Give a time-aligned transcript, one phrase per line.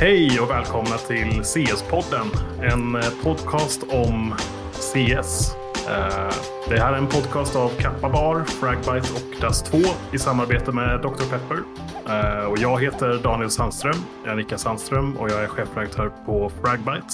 [0.00, 2.26] Hej och välkomna till CS-podden.
[2.62, 4.34] En eh, podcast om
[4.72, 5.56] CS.
[5.88, 6.32] Eh,
[6.68, 11.30] det här är en podcast av Kappa Bar, Fragbite och Das2 i samarbete med Dr.
[11.30, 11.58] Pepper.
[12.08, 16.50] Eh, och jag heter Daniel Sandström, jag är Annika Sandström och jag är chefredaktör på
[16.62, 17.08] Fragbite.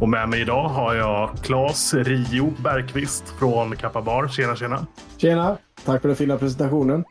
[0.00, 4.28] Och med mig idag har jag Claes Rio Bergqvist från Kappa Bar.
[4.28, 4.86] Tjena, tjena.
[5.16, 5.56] Tjena!
[5.84, 7.04] Tack för den fina presentationen.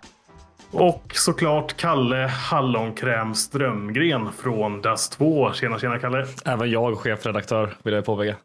[0.72, 5.53] Och såklart Kalle Hallonkräm Strömgren från Dust 2.
[5.53, 6.28] Tjena, tjena Kalle.
[6.46, 8.36] Även jag chefredaktör vill jag påpeka.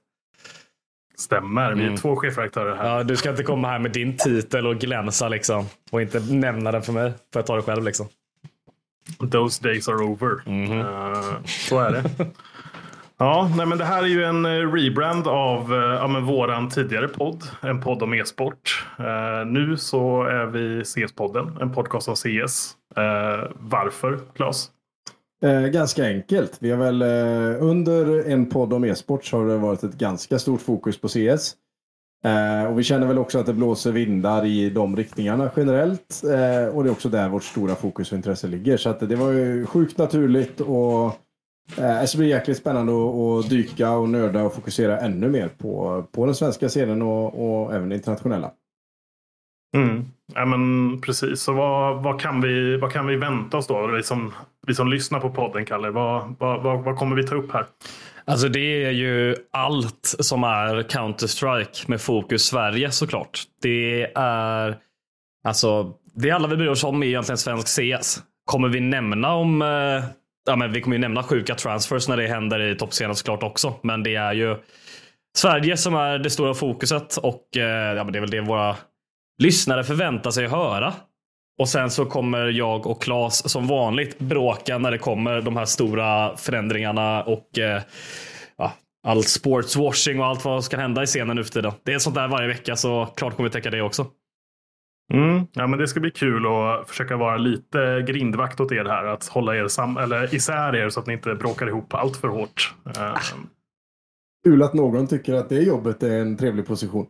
[1.19, 1.99] Stämmer, vi är Mm.
[1.99, 2.89] två chefredaktörer här.
[2.97, 5.67] Ja, du ska inte komma här med din titel och glänsa liksom.
[5.91, 7.11] Och inte nämna den för mig.
[7.11, 8.07] Får jag ta det själv liksom.
[9.33, 10.43] Those days are over.
[10.51, 10.81] Mhm.
[10.81, 12.05] Eh, så är det.
[13.23, 16.69] Ja, nej, men det här är ju en eh, rebrand av eh, ja, men våran
[16.69, 17.43] tidigare podd.
[17.61, 18.87] En podd om e-sport.
[18.99, 22.77] Eh, nu så är vi CS-podden, en podcast om CS.
[22.97, 24.71] Eh, varför, Claes?
[25.45, 26.57] Eh, ganska enkelt.
[26.61, 30.39] Vi har väl eh, under en podd om e-sport så har det varit ett ganska
[30.39, 31.55] stort fokus på CS.
[32.71, 36.23] Och vi känner väl också att det blåser vindar i de riktningarna generellt.
[36.73, 38.77] Och det är också där vårt stora fokus och intresse ligger.
[38.77, 41.19] Så att det var ju sjukt naturligt och
[41.79, 46.05] eh, det blir jäkligt spännande att, att dyka och nörda och fokusera ännu mer på,
[46.13, 48.51] på den svenska scenen och, och även den internationella.
[49.77, 50.05] Mm.
[50.35, 51.41] Ja, men precis.
[51.41, 53.87] Så vad, vad, kan vi, vad kan vi vänta oss då?
[53.87, 54.33] Vi som,
[54.67, 55.91] vi som lyssnar på podden, Kalle.
[55.91, 57.67] Vad, vad, vad, vad kommer vi ta upp här?
[58.25, 63.43] Alltså det är ju allt som är Counter-Strike med fokus Sverige såklart.
[63.63, 64.77] Det är
[65.45, 68.23] alltså det alla vi bryr oss om är egentligen svensk CS.
[68.45, 70.05] Kommer vi nämna om eh,
[70.45, 73.75] Ja, men vi kommer ju nämna sjuka transfers när det händer i toppscenen såklart också.
[73.83, 74.57] Men det är ju
[75.37, 78.77] Sverige som är det stora fokuset och eh, ja, men det är väl det våra
[79.43, 80.95] lyssnare förväntar sig att höra.
[81.59, 85.65] Och sen så kommer jag och Claes som vanligt bråka när det kommer de här
[85.65, 87.83] stora förändringarna och eh,
[88.57, 88.73] ja,
[89.07, 91.73] all sportswashing och allt vad som ska hända i scenen nu för tiden.
[91.85, 94.07] Det är sånt där varje vecka så klart kommer vi täcka det också.
[95.13, 95.47] Mm.
[95.53, 99.05] Ja, men det ska bli kul att försöka vara lite grindvakt åt er här.
[99.05, 102.29] Att hålla er sam eller isär er så att ni inte bråkar ihop allt för
[102.29, 102.75] hårt.
[102.97, 103.17] Eh,
[104.45, 107.07] Kul att någon tycker att det jobbet är en trevlig position.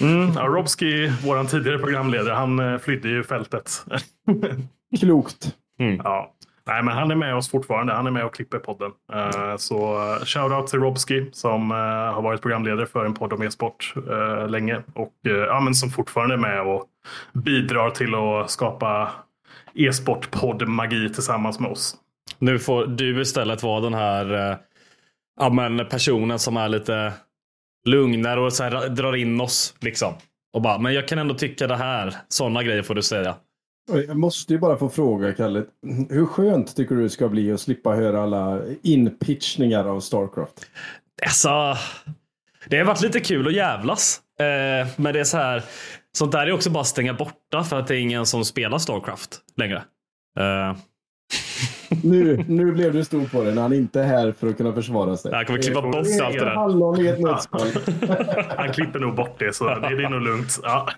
[0.00, 0.30] Mm.
[0.34, 3.70] Ja, Robski, vår tidigare programledare, han eh, flydde ju fältet.
[5.00, 5.54] Klokt.
[6.04, 6.35] Ja.
[6.68, 7.92] Nej, men han är med oss fortfarande.
[7.92, 8.92] Han är med och klipper podden.
[9.14, 13.42] Uh, Så uh, shoutout till Robski som uh, har varit programledare för en podd om
[13.42, 13.94] e-sport
[14.48, 14.82] länge.
[14.94, 16.84] Och ja, men som fortfarande är med och
[17.32, 19.12] bidrar till att skapa
[19.74, 20.28] e-sport
[20.66, 21.96] magi tillsammans med oss.
[22.38, 24.58] Nu får du istället vara den här
[25.40, 27.12] ja, men personen som är lite
[27.88, 29.74] lugnare och så här, drar in oss.
[29.80, 30.14] Liksom.
[30.52, 32.14] Och bara, men jag kan ändå tycka det här.
[32.28, 33.34] Sådana grejer får du säga.
[33.92, 35.64] Jag måste ju bara få fråga, Kalle.
[36.10, 40.66] Hur skönt tycker du det ska bli att slippa höra alla inpitchningar av Starcraft?
[41.22, 41.76] Alltså,
[42.68, 44.20] det har varit lite kul att jävlas.
[44.40, 45.62] Eh, men det är så här.
[46.18, 48.78] Sånt där är också bara att stänga borta för att det är ingen som spelar
[48.78, 49.82] Starcraft längre.
[50.38, 50.76] Eh,
[52.02, 54.72] Nu, nu blev du stor på det när han inte är här för att kunna
[54.72, 55.32] försvara sig.
[55.32, 56.54] Jag kommer klippa bort allt det där.
[56.54, 57.68] Hallon i ett nötskal.
[58.56, 60.60] Han klipper nog bort det, så det, det är nog lugnt.
[60.62, 60.88] Ja.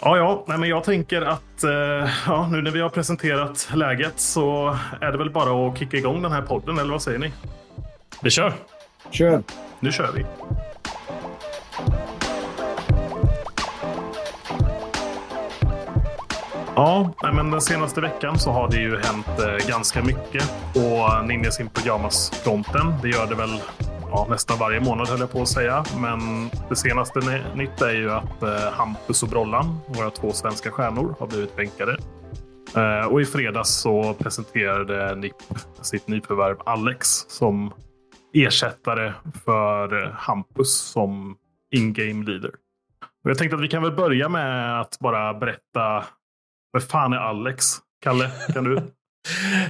[0.00, 4.20] Ja, ja, nej, men jag tänker att eh, ja, nu när vi har presenterat läget
[4.20, 7.32] så är det väl bara att kicka igång den här podden, eller vad säger ni?
[8.22, 8.52] Vi kör.
[9.10, 9.42] Kör.
[9.80, 10.24] Nu kör vi.
[16.76, 21.08] Ja, nej, men den senaste veckan så har det ju hänt eh, ganska mycket på
[21.26, 22.94] Ninjas in Pyjamas-fronten.
[23.02, 23.60] Det gör det väl
[24.14, 25.84] ja, nästan varje månad höll jag på att säga.
[26.00, 27.20] Men det senaste
[27.54, 31.96] nytt är ju att eh, Hampus och Brollan, våra två svenska stjärnor, har blivit bänkade.
[32.76, 35.34] Eh, och i fredags så presenterade NIP
[35.82, 37.72] sitt nyförvärv Alex som
[38.34, 39.12] ersättare
[39.44, 41.36] för eh, Hampus som
[41.70, 42.50] in-game leader.
[43.24, 46.04] Och jag tänkte att vi kan väl börja med att bara berätta.
[46.70, 47.64] Vad fan är Alex?
[48.02, 48.74] Kalle, kan du?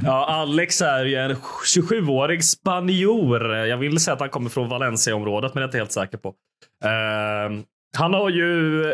[0.02, 1.36] Ja, Alex är ju en
[1.76, 3.54] 27-årig spanjor.
[3.54, 6.18] Jag vill säga att han kommer från Valencia-området, men det är jag inte helt säker
[6.18, 6.28] på.
[6.28, 7.62] Uh,
[7.96, 8.84] han har ju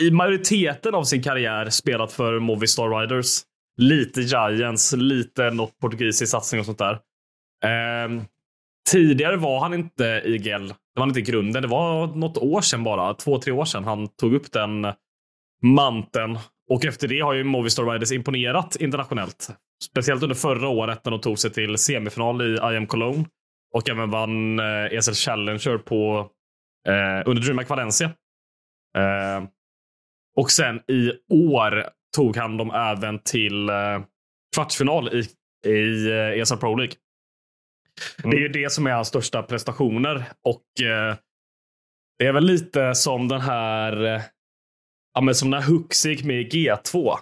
[0.00, 3.40] i majoriteten av sin karriär spelat för Movistar Riders.
[3.76, 6.92] Lite Giants, lite något portugisisk satsning och sånt där.
[7.64, 8.22] Uh,
[8.90, 10.68] tidigare var han inte i GEL.
[10.68, 11.62] Det var inte i grunden.
[11.62, 13.14] Det var något år sedan bara.
[13.14, 14.86] Två, tre år sedan han tog upp den
[15.62, 16.38] manteln.
[16.70, 19.50] Och efter det har ju Movistar Riders imponerat internationellt.
[19.84, 23.24] Speciellt under förra året när de tog sig till semifinal i I am Cologne.
[23.74, 26.30] Och även vann eh, ESL Challenger på,
[26.88, 28.06] eh, under DreamHack Valencia.
[28.96, 29.44] Eh,
[30.36, 34.02] och sen i år tog han dem även till eh,
[34.54, 35.28] kvartsfinal i,
[35.70, 36.94] i eh, ESL Pro League.
[38.22, 40.24] Det är ju det som är hans största prestationer.
[40.44, 41.16] Och eh,
[42.18, 44.22] det är väl lite som den här eh,
[45.14, 47.16] ja, men som när Huxi gick med i G2.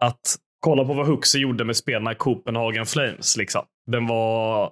[0.00, 3.36] Att kolla på vad Huxi gjorde med spelarna i Copenhagen Flames.
[3.36, 3.62] Liksom.
[3.86, 4.70] Den var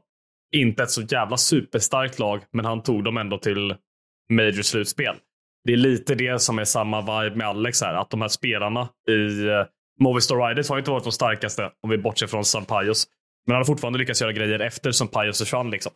[0.54, 3.74] inte ett så jävla superstarkt lag, men han tog dem ändå till
[4.32, 5.14] major-slutspel.
[5.64, 7.94] Det är lite det som är samma vibe med Alex här.
[7.94, 9.64] Att de här spelarna i uh,
[10.00, 13.06] Movistar Riders har inte varit de starkaste om vi bortser från Sampaios.
[13.46, 15.70] Men han har fortfarande lyckats göra grejer efter Sampaios försvann.
[15.70, 15.92] Liksom.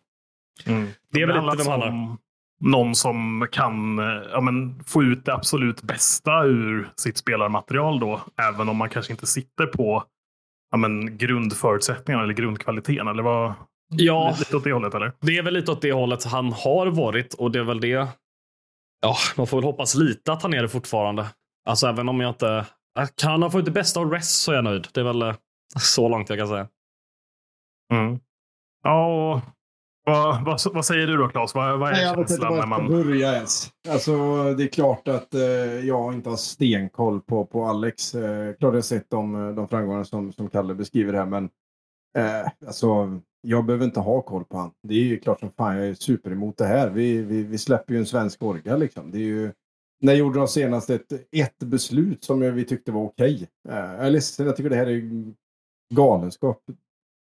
[1.12, 2.16] Det är väl handlar lite vem han har.
[2.60, 8.20] Någon som kan eh, ja, men, få ut det absolut bästa ur sitt spelarmaterial då.
[8.36, 10.04] Även om man kanske inte sitter på
[10.70, 13.08] ja, men, grundförutsättningarna eller grundkvaliteten.
[13.08, 13.54] Eller vad?
[13.88, 14.34] Ja.
[14.38, 15.12] Lite åt det hållet eller?
[15.20, 18.08] Det är väl lite åt det hållet han har varit och det är väl det.
[19.00, 21.26] Ja, man får väl hoppas lite att han är det fortfarande.
[21.68, 22.66] Alltså även om jag inte
[23.16, 24.88] kan han få ut det bästa av rest så är jag nöjd.
[24.92, 25.34] Det är väl eh,
[25.78, 26.68] så långt jag kan säga.
[27.92, 28.20] Mm.
[28.82, 29.40] Ja, och
[30.06, 31.54] vad, vad, vad säger du då Claes?
[31.54, 32.88] Vad, vad är Nej, jag vet inte var jag man...
[32.88, 33.70] börja ens.
[33.88, 34.12] Alltså,
[34.54, 35.40] det är klart att eh,
[35.86, 38.14] jag inte har stenkoll på, på Alex.
[38.14, 41.44] Eh, klart jag har sett de, de framgångar som, som Kalle beskriver här, men
[42.18, 44.70] eh, alltså, jag behöver inte ha koll på han.
[44.82, 46.90] Det är ju klart som fan jag är super emot det här.
[46.90, 49.10] Vi, vi, vi släpper ju en svensk orga liksom.
[49.10, 49.52] Det är ju...
[50.00, 53.48] När gjorde de senast ett, ett beslut som vi tyckte var okej?
[53.68, 55.02] Eh, jag är ledsen, jag tycker det här är
[55.94, 56.62] galenskap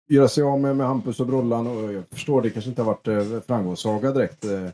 [0.10, 2.94] göra sig av med, med Hampus och Brollan och jag förstår det kanske inte har
[2.94, 4.46] varit eh, framgångssaga direkt.
[4.46, 4.70] Eh.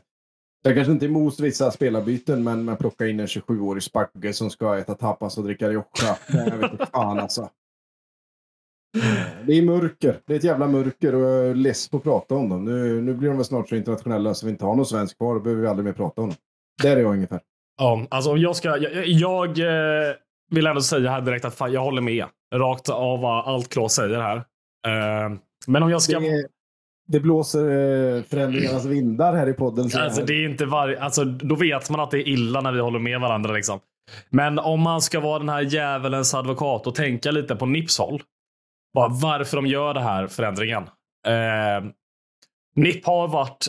[0.62, 4.50] Jag kanske inte är emot vissa spelarbyten men, man plocka in en 27-årig spagge som
[4.50, 6.18] ska äta tapas och dricka rioja.
[6.28, 7.48] Jag vet inte fan alltså.
[9.46, 10.20] Det är mörker.
[10.26, 12.64] Det är ett jävla mörker och jag är less på att prata om dem.
[12.64, 15.34] Nu, nu blir de väl snart så internationella så vi inte har någon svensk kvar.
[15.34, 16.36] Då behöver vi aldrig mer prata om dem.
[16.82, 17.40] Där är jag ungefär.
[17.78, 18.76] Ja, alltså om jag ska.
[18.76, 20.14] Jag, jag eh,
[20.50, 23.94] vill ändå säga här direkt att fan, jag håller med rakt av vad allt Claes
[23.94, 24.44] säger här.
[24.86, 26.20] Eh, men om jag ska.
[26.20, 26.46] Det,
[27.08, 29.90] det blåser eh, förändringarnas vindar här i podden.
[29.90, 30.94] så Alltså, det är inte var...
[30.94, 33.52] alltså, då vet man att det är illa när vi håller med varandra.
[33.52, 33.80] Liksom.
[34.30, 38.22] Men om man ska vara den här djävulens advokat och tänka lite på Nips håll.
[38.94, 40.82] Bara varför de gör den här förändringen.
[41.26, 41.90] Eh,
[42.76, 43.66] NIP har varit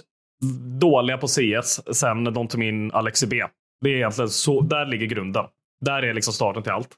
[0.80, 3.44] dåliga på CS sen de tog in Alex B.
[3.82, 5.46] Det är egentligen så, där ligger grunden.
[5.86, 6.90] Där är liksom starten till allt.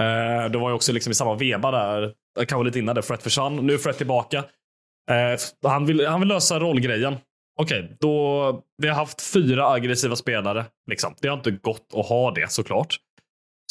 [0.00, 3.02] Eh, det var ju också liksom i samma veva där, Eh, kanske lite innan det,
[3.02, 3.66] Fred försvann.
[3.66, 4.38] Nu är Fred tillbaka.
[5.10, 7.16] Eh, han, vill, han vill lösa rollgrejen.
[7.60, 10.64] Okej, då vi har haft fyra aggressiva spelare.
[10.90, 11.14] Liksom.
[11.20, 12.96] Det har inte gått att ha det såklart.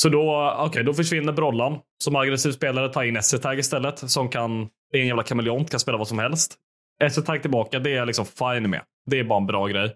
[0.01, 2.89] Så då, okay, då försvinner Brollan som aggressiv spelare.
[2.89, 6.19] Ta in Essetag istället som kan, det är en jävla kameleont, kan spela vad som
[6.19, 6.55] helst.
[7.03, 8.81] Essetag tillbaka, det är jag liksom fine med.
[9.05, 9.95] Det är bara en bra grej.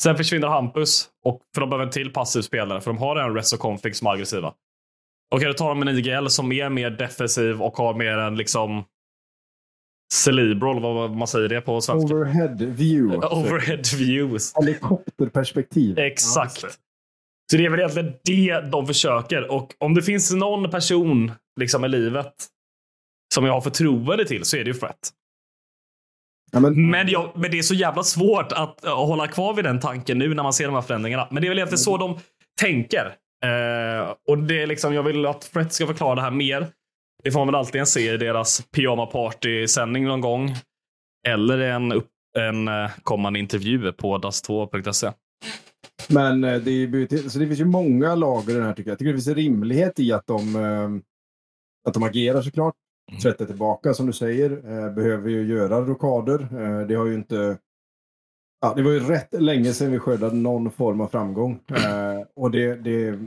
[0.00, 3.34] Sen försvinner Hampus, och, för de behöver en till passiv spelare, för de har en
[3.34, 4.54] Res och Config som är aggressiva.
[5.34, 8.84] Okej, då tar de en IGL som är mer defensiv och har mer en liksom
[10.12, 12.14] cerebral, vad man säger det på svenska.
[12.14, 13.26] Overhead view.
[13.26, 14.52] Overhead views.
[14.56, 15.98] Helikopterperspektiv.
[15.98, 16.60] Exakt.
[17.50, 19.50] Så det är väl egentligen det de försöker.
[19.50, 22.34] Och om det finns någon person liksom i livet
[23.34, 25.10] som jag har förtroende till så är det ju Fret.
[26.52, 29.64] Ja, men, Men, jag, men det är så jävla svårt att uh, hålla kvar vid
[29.64, 31.28] den tanken nu när man ser de här förändringarna.
[31.30, 32.18] Men det är väl egentligen så de
[32.60, 33.16] tänker.
[33.44, 36.68] Eh, och det är liksom, jag vill att Fret ska förklara det här mer.
[37.22, 40.54] Det får man väl alltid se i deras pyjama party-sändning någon gång.
[41.28, 45.10] Eller en, upp, en uh, kommande intervju på das2.se.
[46.08, 48.92] men eh, det, är, så det finns ju många lager i den här tycker jag.
[48.92, 50.90] Jag tycker det finns en rimlighet i att de, eh,
[51.88, 52.74] att de agerar såklart.
[53.10, 53.20] Mm.
[53.20, 54.50] Tvättar tillbaka som du säger.
[54.50, 56.40] Eh, behöver ju göra rockader.
[56.40, 57.58] Eh, det har ju inte...
[58.60, 61.60] Ja, det var ju rätt länge sedan vi skördade någon form av framgång.
[61.68, 63.18] Eh, och det, det,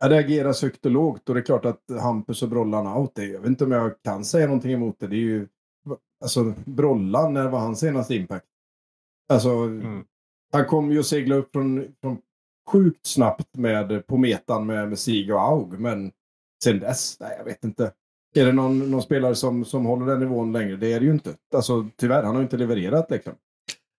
[0.00, 1.28] ja, det ageras högt och lågt.
[1.28, 4.02] Och det är klart att Hampus och Brollan out, det, jag vet inte om jag
[4.02, 5.06] kan säga någonting emot det.
[5.06, 5.48] Det är ju...
[6.22, 8.46] Alltså Brollan, när var hans senaste impact?
[9.32, 9.50] Alltså,
[10.52, 12.18] han kom ju att segla upp från, från
[12.70, 15.80] sjukt snabbt med, på metan med, med Sig och Aug.
[15.80, 16.12] Men
[16.64, 17.92] sen dess, nej jag vet inte.
[18.34, 20.76] Är det någon, någon spelare som, som håller den nivån längre?
[20.76, 21.34] Det är det ju inte.
[21.54, 23.32] Alltså tyvärr, han har inte levererat liksom.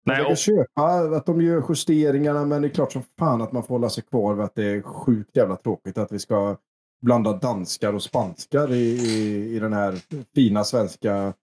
[0.05, 3.51] Nej, Jag och, köpa att de gör justeringarna, men det är klart som fan att
[3.51, 6.57] man får hålla sig kvar vid att det är sjukt jävla tråkigt att vi ska
[7.01, 9.95] blanda danskar och spanskar i, i, i den här
[10.35, 11.33] fina svenska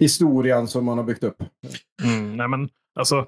[0.00, 1.42] historien som man har byggt upp.
[2.04, 2.68] Mm, nej men,
[2.98, 3.26] alltså,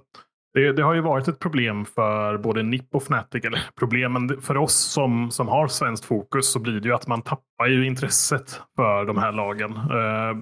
[0.54, 3.44] det, det har ju varit ett problem för både NIP och Fnatic.
[3.44, 7.06] Eller problem, men för oss som, som har svenskt fokus så blir det ju att
[7.06, 9.72] man tappar ju intresset för de här lagen.
[9.72, 10.36] Eh,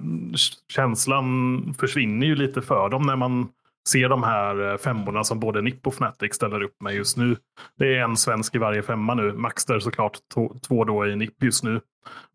[0.73, 3.47] känslan försvinner ju lite för dem när man
[3.87, 7.37] ser de här eh, femmorna som både NIP och Fnatic ställer upp med just nu.
[7.77, 9.33] Det är en svensk i varje femma nu.
[9.33, 10.17] Maxter såklart,
[10.67, 11.81] två då i NIP just nu.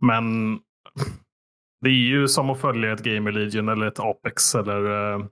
[0.00, 0.58] Men
[1.80, 5.24] det är ju som att följa ett Gamer Legion eller ett Apex eller eh,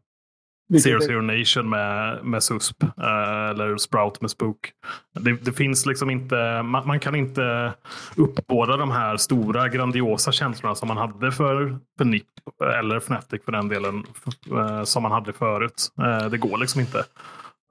[0.79, 4.73] Zero Zero Nation med, med SUSP eh, eller Sprout med Spook.
[5.13, 7.73] Det, det finns liksom inte, man, man kan inte
[8.17, 12.27] uppbåda de här stora grandiosa känslorna som man hade för, för NIP
[12.81, 14.05] eller Fnatic för den delen
[14.51, 15.93] eh, som man hade förut.
[15.99, 17.05] Eh, det går liksom inte.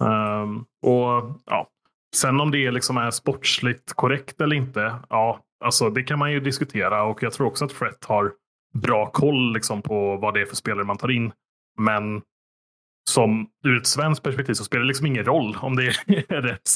[0.03, 1.67] Ehm, och ja,
[2.15, 6.39] Sen om det liksom är sportsligt korrekt eller inte, ja, alltså det kan man ju
[6.39, 8.31] diskutera och jag tror också att Fret har
[8.73, 11.31] bra koll liksom på vad det är för spelare man tar in.
[11.79, 12.21] Men
[13.09, 16.69] som ur ett svenskt perspektiv så spelar det liksom ingen roll om det är rätt,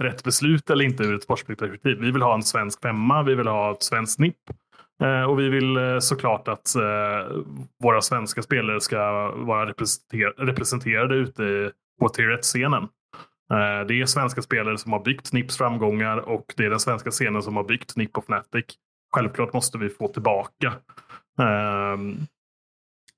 [0.00, 1.98] rätt beslut eller inte ur ett sportsligt perspektiv.
[2.00, 4.36] Vi vill ha en svensk femma, vi vill ha ett svenskt snipp
[5.02, 7.36] eh, och vi vill eh, såklart att eh,
[7.82, 12.82] våra svenska spelare ska vara representer- representerade ute på tier 1-scenen.
[13.52, 17.10] Eh, Det är svenska spelare som har byggt NIPs framgångar och det är den svenska
[17.10, 18.64] scenen som har byggt NIP och Fnatic.
[19.14, 20.72] Självklart måste vi få tillbaka
[21.40, 22.16] ehm,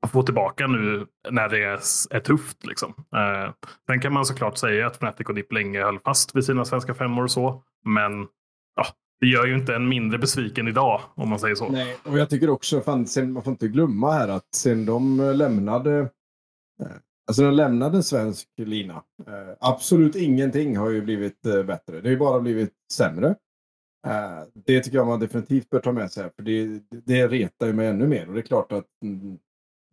[0.09, 1.81] få tillbaka nu när det är,
[2.11, 2.67] är tufft.
[2.67, 2.95] Liksom.
[2.99, 3.53] Eh,
[3.87, 6.95] sen kan man såklart säga att Fnatic och Dipp länge höll fast vid sina svenska
[6.95, 7.63] femmor och så.
[7.85, 8.27] Men
[8.77, 8.87] ja,
[9.21, 11.69] det gör ju inte en mindre besviken idag om man säger så.
[11.69, 15.21] Nej, och jag tycker också, fan, sen, man får inte glömma här att sen de
[15.21, 15.99] eh, lämnade
[16.81, 16.87] eh,
[17.27, 18.95] Alltså de lämnade en svensk lina.
[19.27, 22.01] Eh, absolut ingenting har ju blivit eh, bättre.
[22.01, 23.29] Det har ju bara blivit sämre.
[24.07, 26.31] Eh, det tycker jag man definitivt bör ta med sig.
[26.37, 28.29] För det, det retar ju mig ännu mer.
[28.29, 29.39] Och det är klart att mm,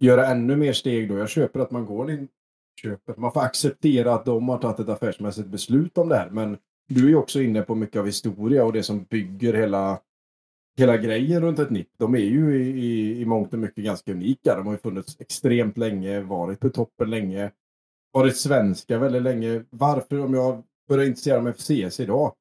[0.01, 1.17] göra ännu mer steg då.
[1.17, 2.27] Jag köper att man går in.
[2.81, 3.15] Köper.
[3.17, 6.29] Man får acceptera att de har tagit ett affärsmässigt beslut om det här.
[6.29, 9.99] Men du är ju också inne på mycket av historia och det som bygger hela
[10.77, 14.11] hela grejen runt ett NIP, de är ju i, i, i mångt och mycket ganska
[14.11, 14.55] unika.
[14.55, 17.51] De har ju funnits extremt länge, varit på toppen länge,
[18.11, 19.63] varit svenska väldigt länge.
[19.69, 22.33] Varför, om jag börjar intressera mig för CS idag,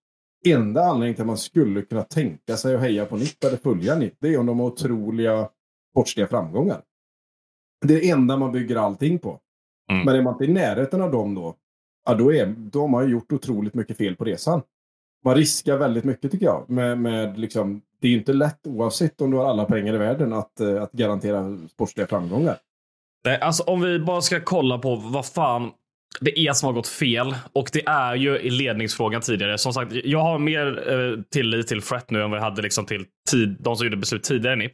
[0.46, 3.94] enda anledningen till att man skulle kunna tänka sig att heja på NIP eller följa
[3.94, 5.48] NIP, det är om de har otroliga
[5.90, 6.82] sportsliga framgångar.
[7.80, 9.38] Det är det enda man bygger allting på.
[9.92, 10.04] Mm.
[10.04, 11.54] Men är man inte i närheten av dem då,
[12.06, 14.62] ja, då, är, då har man ju gjort otroligt mycket fel på resan.
[15.24, 16.70] Man riskar väldigt mycket tycker jag.
[16.70, 19.98] Med, med liksom, det är ju inte lätt oavsett om du har alla pengar i
[19.98, 22.56] världen att, eh, att garantera sportsliga framgångar.
[23.24, 25.70] Nej, alltså om vi bara ska kolla på vad fan
[26.20, 27.34] det är som har gått fel.
[27.52, 29.58] Och det är ju i ledningsfrågan tidigare.
[29.58, 32.86] Som sagt, jag har mer eh, tillit till Fret nu än vad jag hade liksom
[32.86, 34.72] till tid, de som gjorde beslut tidigare NIP.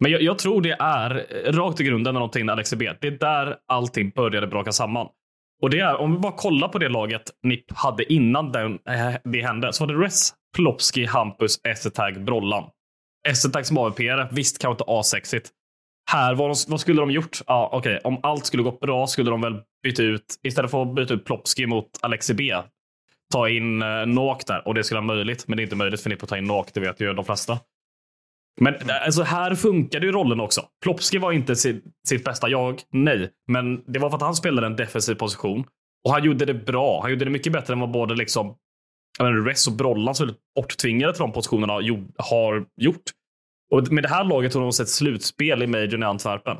[0.00, 3.56] Men jag, jag tror det är rakt i grunden någonting med Alex Det är där
[3.68, 5.08] allting började braka samman.
[5.62, 9.14] Och det är, om vi bara kollar på det laget NIP hade innan den, eh,
[9.24, 12.64] det hände, så var det Res, Plopski, Hampus, Essetag, Brollan.
[13.28, 14.00] Essetag som AVP,
[14.30, 15.50] visst kanske inte asexigt.
[16.10, 17.38] Här, vad, de, vad skulle de gjort?
[17.46, 18.00] Ja, okej.
[18.04, 21.24] Om allt skulle gått bra skulle de väl byta ut, istället för att byta ut
[21.24, 22.54] Plopski mot Alexi B,
[23.32, 24.68] ta in eh, Nok där.
[24.68, 26.44] Och det skulle vara möjligt, men det är inte möjligt för NIP att ta in
[26.44, 26.74] Noak.
[26.74, 27.58] det vet ju de flesta.
[28.60, 30.64] Men eh, alltså, här funkade ju rollen också.
[30.82, 33.30] Plopski var inte sitt, sitt bästa jag, nej.
[33.46, 35.64] Men det var för att han spelade en defensiv position.
[36.04, 37.00] Och han gjorde det bra.
[37.02, 38.56] Han gjorde det mycket bättre än vad både liksom,
[39.18, 41.72] menar, Ress och Brollan som är borttvingade till de positionerna
[42.18, 43.02] har gjort.
[43.70, 46.56] Och med det här laget har de sett slutspel i Majorn i Antwerpen.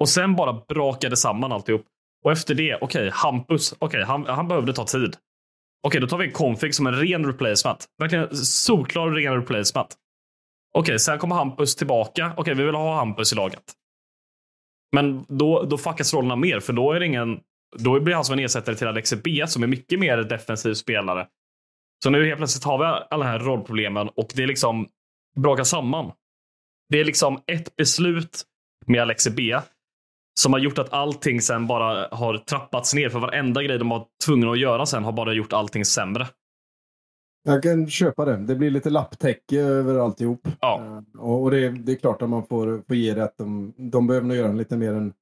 [0.00, 1.86] Och sen bara brakade samman alltihop.
[2.24, 5.08] Och efter det, okej, okay, Hampus, okej, okay, han, han behövde ta tid.
[5.08, 5.18] Okej,
[5.86, 7.84] okay, då tar vi en config som en ren replacement.
[7.98, 9.96] Verkligen solklar ren replacement.
[10.78, 12.32] Okej, sen kommer Hampus tillbaka.
[12.36, 13.62] Okej, vi vill ha Hampus i laget.
[14.92, 17.40] Men då, då fuckas rollerna mer, för då är det ingen...
[17.78, 20.74] Då blir han alltså som en ersättare till Alexi B som är mycket mer defensiv
[20.74, 21.26] spelare.
[22.04, 24.88] Så nu helt plötsligt har vi alla här rollproblemen och det är liksom
[25.36, 26.12] brakar samman.
[26.88, 28.42] Det är liksom ett beslut
[28.86, 29.58] med Alexi B
[30.40, 33.08] som har gjort att allting sen bara har trappats ner.
[33.08, 36.26] För varenda grej de var tvungna att göra sen har bara gjort allting sämre.
[37.46, 38.36] Jag kan köpa det.
[38.36, 40.48] Det blir lite lapptäcke över alltihop.
[40.60, 41.02] Ja.
[41.14, 44.06] Uh, och det, det, är klart att man får, får ge det att de, de
[44.06, 45.12] behöver nog göra en lite mer en,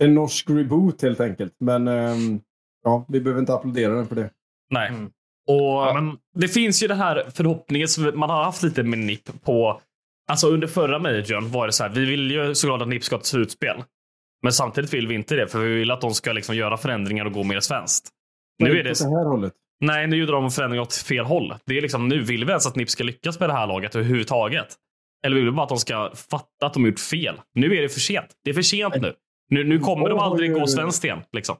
[0.00, 1.54] en norsk reboot helt enkelt.
[1.58, 2.40] Men um,
[2.84, 4.30] ja, vi behöver inte applådera den för det.
[4.70, 4.88] Nej.
[4.88, 5.10] Mm.
[5.48, 6.18] Och ja, men...
[6.34, 9.80] Det finns ju den här förhoppningen som man har haft lite med NIP på
[10.30, 13.14] Alltså under förra majorn var det så här, vi vill ju såklart att NIP ska
[13.16, 13.84] ha ett slutspel.
[14.42, 17.24] Men samtidigt vill vi inte det, för vi vill att de ska liksom göra förändringar
[17.24, 18.08] och gå mer svenskt.
[18.58, 18.98] Nu är det...
[18.98, 19.52] det här hållet.
[19.82, 21.54] Nej, nu gjorde de förändringar åt fel håll.
[21.66, 23.94] Det är liksom, nu vill vi ens att NIP ska lyckas med det här laget
[23.94, 24.66] överhuvudtaget.
[25.24, 27.40] Eller vill vi bara att de ska fatta att de gjort fel?
[27.54, 28.26] Nu är det för sent.
[28.44, 29.14] Det är för sent nu.
[29.48, 31.18] Nu, nu kommer de aldrig gå svenskt igen.
[31.32, 31.56] Liksom.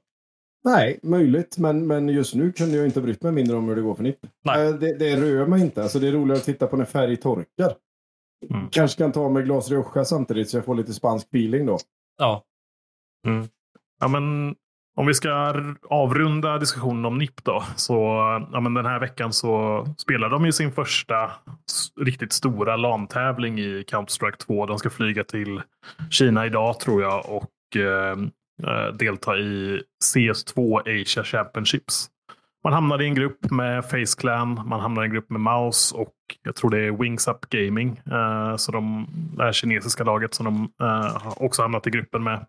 [0.64, 1.58] Nej, möjligt.
[1.58, 4.02] Men, men just nu kunde jag inte brytt mig mindre om hur det går för
[4.02, 4.18] NIP.
[4.44, 4.66] Nej.
[4.66, 5.82] Eh, det, det rör mig inte.
[5.82, 7.74] Alltså, det är roligare att titta på när färg torkar.
[8.50, 8.68] Mm.
[8.70, 11.78] Kanske kan ta med glas Rioja samtidigt så jag får lite spansk feeling då.
[12.18, 12.44] Ja.
[13.26, 13.48] Mm.
[14.00, 14.54] Ja, men
[14.94, 15.54] om vi ska
[15.90, 17.64] avrunda diskussionen om NIP då.
[17.76, 17.94] Så
[18.52, 21.30] ja, men den här veckan så spelar de ju sin första
[22.00, 24.66] riktigt stora LAN-tävling i Counter-Strike 2.
[24.66, 25.62] De ska flyga till
[26.11, 28.18] Kina idag tror jag och eh,
[28.66, 29.82] eh delta i
[30.14, 32.08] CS2 Asia Championships.
[32.64, 35.95] Man hamnar i en grupp med Face Clan, man hamnar i en grupp med Mouse
[35.97, 38.00] och jag tror det är Wings Up Gaming.
[38.11, 42.23] Eh, så de, det här kinesiska laget som de eh, har också hamnat i gruppen
[42.23, 42.47] med.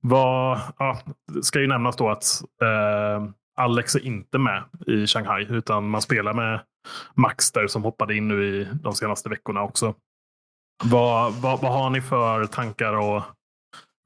[0.00, 0.98] Var, ja,
[1.32, 2.24] det ska ju nämnas då att
[2.62, 6.60] eh, Alex är inte med i Shanghai utan man spelar med
[7.14, 9.94] Max där som hoppade in nu i de senaste veckorna också.
[10.84, 13.22] Vad, vad, vad har ni för tankar och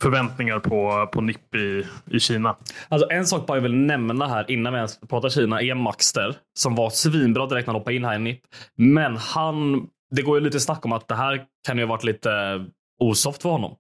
[0.02, 2.56] förväntningar på, på NIP i, i Kina.
[2.88, 6.36] Alltså en sak bara jag vill nämna här innan vi ens pratar Kina är Maxter
[6.58, 8.40] som var svinbra direkt när han hoppade in här i NIP.
[8.76, 12.04] Men han, det går ju lite snack om att det här kan ju ha varit
[12.04, 12.62] lite eh,
[13.00, 13.76] osoft för honom.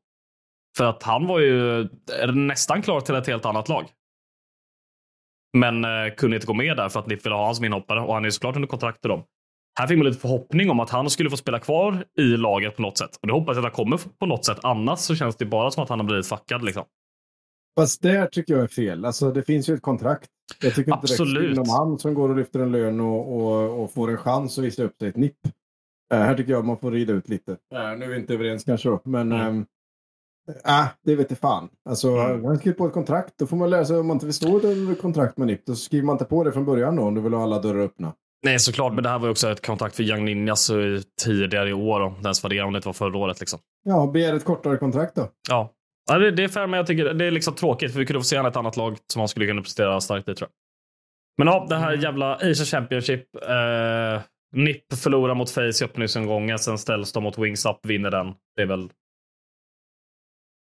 [0.76, 1.88] För att han var ju
[2.34, 3.84] nästan klar till ett helt annat lag.
[5.58, 8.00] Men eh, kunde inte gå med där för att NIP ville ha honom som inhoppare
[8.00, 9.22] och han är ju såklart under kontrakt med dem.
[9.78, 12.82] Här fick man lite förhoppning om att han skulle få spela kvar i laget på
[12.82, 13.18] något sätt.
[13.20, 14.58] Och det hoppas jag att han kommer på något sätt.
[14.62, 16.64] Annars så känns det bara som att han har blivit fuckad.
[16.64, 16.84] Liksom.
[17.78, 19.04] Fast det tycker jag är fel.
[19.04, 20.30] Alltså, det finns ju ett kontrakt.
[20.62, 21.56] Jag tycker inte Absolut.
[21.56, 24.58] det är han som går och lyfter en lön och, och, och får en chans
[24.58, 25.38] att visa upp sig ett nipp.
[26.14, 27.52] Uh, här tycker jag man får rida ut lite.
[27.52, 27.58] Uh,
[27.98, 29.66] nu är vi inte överens kanske då, men mm.
[30.64, 31.68] äh, det vet jag fan.
[31.88, 32.44] Alltså, mm.
[32.44, 33.34] Han skriver på ett kontrakt.
[33.38, 35.66] Då får man lära sig om man inte vill stå ett kontrakt med NIP.
[35.66, 37.80] Då skriver man inte på det från början då om du vill ha alla dörrar
[37.80, 38.12] öppna.
[38.46, 38.92] Nej, såklart.
[38.94, 40.70] Men det här var också ett kontrakt för Young Ninjas
[41.22, 42.00] tidigare i år.
[42.00, 43.40] Om det ens var det, om det inte var förra året.
[43.40, 43.58] Liksom.
[43.84, 45.28] Ja, begär ett kortare kontrakt då.
[45.48, 45.72] Ja.
[46.08, 47.92] ja det, det är fair, men jag tycker det är liksom tråkigt.
[47.92, 50.34] För vi kunde få se ett annat lag som han skulle kunna prestera starkt i,
[50.34, 50.54] tror jag.
[51.38, 52.00] Men ja, det här mm.
[52.00, 53.24] jävla Asia Championship.
[53.34, 54.20] Eh,
[54.52, 56.58] NIP förlorar mot Face i öppningsomgången.
[56.58, 58.34] Sen ställs de mot Wings Up, vinner den.
[58.56, 58.90] Det är väl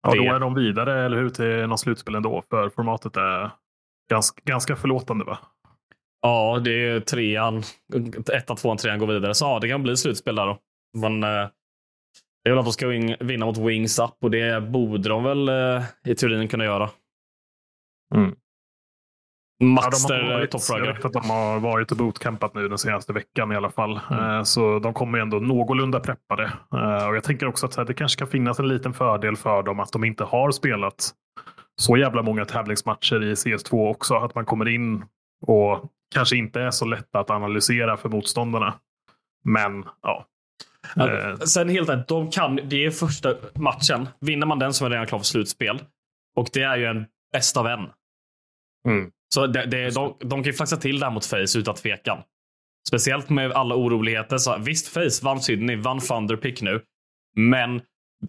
[0.08, 2.44] Ja, då är de vidare, eller hur, till något slutspel ändå.
[2.50, 3.52] För formatet är
[4.10, 5.38] ganska, ganska förlåtande, va?
[6.24, 7.64] Ja, det är trean.
[8.34, 9.34] Ettan, tvåan, trean går vidare.
[9.34, 10.58] Så ja, det kan bli slutspel där då.
[10.98, 11.50] Men eh,
[12.44, 12.88] det är väl att de ska
[13.20, 16.90] vinna mot Wings Up och det borde de väl eh, i teorin kunna göra.
[18.16, 18.36] Mm.
[19.64, 20.86] Master ja, varit, toppfraggar.
[20.86, 24.00] Jag vet att de har varit och bootcampat nu den senaste veckan i alla fall.
[24.12, 24.38] Mm.
[24.38, 26.44] Eh, så de kommer ändå någorlunda preppade.
[26.74, 29.80] Eh, och jag tänker också att det kanske kan finnas en liten fördel för dem
[29.80, 31.12] att de inte har spelat
[31.82, 34.16] så jävla många tävlingsmatcher i CS2 också.
[34.16, 35.06] Att man kommer in
[35.48, 38.74] och kanske inte är så lätta att analysera för motståndarna.
[39.44, 40.28] Men ja.
[40.98, 41.38] Eh.
[41.38, 44.10] Sen helt enkelt, de kan, det är första matchen.
[44.20, 45.80] Vinner man den så är man redan klar för slutspel.
[46.36, 47.90] Och det är ju en bästa vän.
[48.88, 49.12] Mm.
[49.34, 52.18] Så det, det, de, de kan ju flaxa till det här mot Face utan tvekan.
[52.88, 54.38] Speciellt med alla oroligheter.
[54.38, 56.82] Så visst, Face vann Sydney, vann Thunderpick nu.
[57.36, 57.82] Men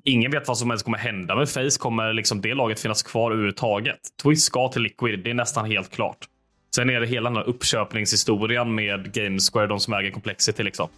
[0.04, 1.78] ingen vet vad som helst kommer hända med Face.
[1.78, 4.00] Kommer liksom det laget finnas kvar överhuvudtaget?
[4.22, 6.28] Twist ska till Liquid, det är nästan helt klart.
[6.74, 10.62] Sen är det hela den här uppköpningshistorien med Gamesquare, de som äger Complexity.
[10.62, 10.88] Liksom.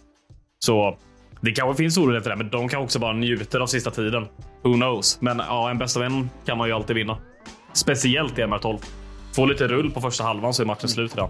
[0.59, 0.97] Så
[1.41, 4.27] det kanske finns oroligheter där, men de kan också bara njuter av sista tiden.
[4.63, 5.21] Who knows?
[5.21, 7.17] Men ja, en bästa vän kan man ju alltid vinna.
[7.73, 8.79] Speciellt i MR12.
[9.35, 11.29] Få lite rull på första halvan så är matchen slut redan.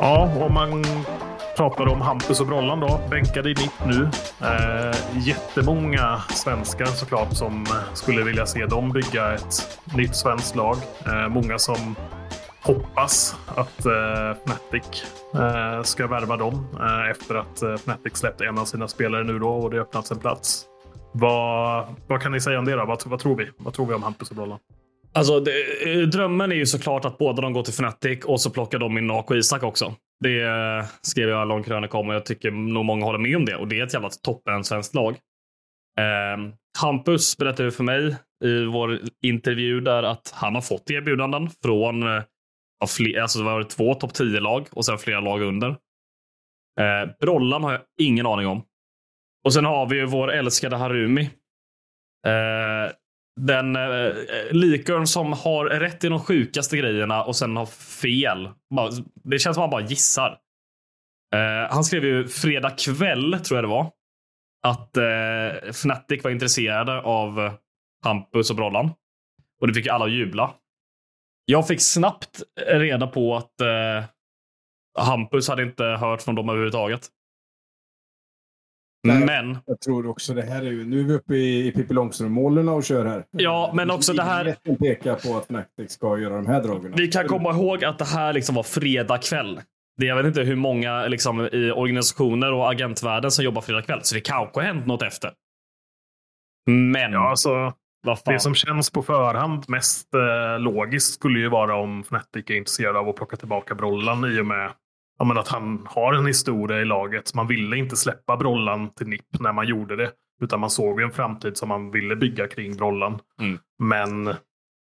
[0.00, 0.84] Ja, om man
[1.56, 4.10] Pratade om Hampus och Brollan då, bänkade i mitt nu.
[4.40, 10.76] Eh, jättemånga svenskar såklart som skulle vilja se dem bygga ett nytt svenskt lag.
[11.06, 11.96] Eh, många som
[12.62, 18.58] hoppas att eh, Fnatic eh, ska värva dem eh, efter att eh, Fnatic släppt en
[18.58, 20.64] av sina spelare nu då och det öppnats en plats.
[21.12, 22.84] Vad, vad kan ni säga om det då?
[22.84, 23.50] Vad, vad tror vi?
[23.56, 24.58] Vad tror vi om Hampus och Brollan?
[25.14, 28.50] Alltså, det, eh, drömmen är ju såklart att båda de går till Fnatic och så
[28.50, 29.94] plockar de in Nako och Isak också.
[30.20, 33.36] Det eh, skrev jag en lång krönika om och jag tycker nog många håller med
[33.36, 33.56] om det.
[33.56, 35.16] Och det är ett jävla toppen svenskt lag.
[35.98, 42.02] Eh, Hampus berättade för mig i vår intervju där att han har fått erbjudanden från
[42.02, 42.22] eh,
[42.88, 45.68] fler, alltså det var två topp 10-lag och sen flera lag under.
[46.80, 48.64] Eh, Brollan har jag ingen aning om.
[49.44, 51.22] Och sen har vi ju vår älskade Harumi.
[52.26, 52.92] Eh,
[53.40, 54.14] den eh,
[54.50, 58.48] likörn som har rätt i de sjukaste grejerna och sen har fel.
[59.24, 60.38] Det känns som att han bara gissar.
[61.34, 63.90] Eh, han skrev ju fredag kväll, tror jag det var,
[64.66, 67.52] att eh, Fnatic var intresserade av
[68.04, 68.90] Hampus och Brollan.
[69.60, 70.54] Och det fick alla att jubla.
[71.44, 74.04] Jag fick snabbt reda på att eh,
[74.98, 77.08] Hampus hade inte hört från dem överhuvudtaget.
[79.04, 79.58] Men.
[79.66, 82.68] Jag tror också det här är ju, nu är vi uppe i, i Pippi Långstrump-målen
[82.68, 83.24] och kör här.
[83.30, 84.56] Ja, men också det här.
[84.64, 86.92] Ingen pekar på att Fnatic ska göra de här dragen.
[86.96, 89.60] Vi kan komma ihåg att det här liksom var fredag kväll.
[89.96, 94.00] Det jag vet inte hur många liksom, i organisationer och agentvärlden som jobbar fredag kväll,
[94.02, 95.32] så det kanske har hänt något efter.
[96.70, 97.12] Men.
[97.12, 97.72] Ja, alltså,
[98.24, 102.96] det som känns på förhand mest eh, logiskt skulle ju vara om Fnatic är intresserad
[102.96, 104.70] av att plocka tillbaka Brollan i och med
[105.18, 107.34] ja, men att han har en historia i laget.
[107.34, 110.10] Man ville inte släppa Brollan till NIP när man gjorde det.
[110.40, 113.18] Utan man såg en framtid som man ville bygga kring Brollan.
[113.40, 113.58] Mm.
[113.78, 114.34] Men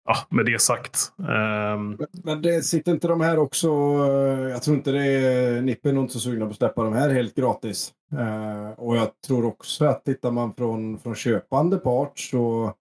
[0.04, 1.12] ja, med det sagt.
[1.16, 1.98] Um...
[2.24, 5.92] Men det sitter inte de här också, eh, jag tror inte det är, NIP är
[5.92, 7.92] nog inte så sugna på att släppa de här helt gratis.
[8.12, 12.74] Uh, och jag tror också att tittar man från, från köpande part så,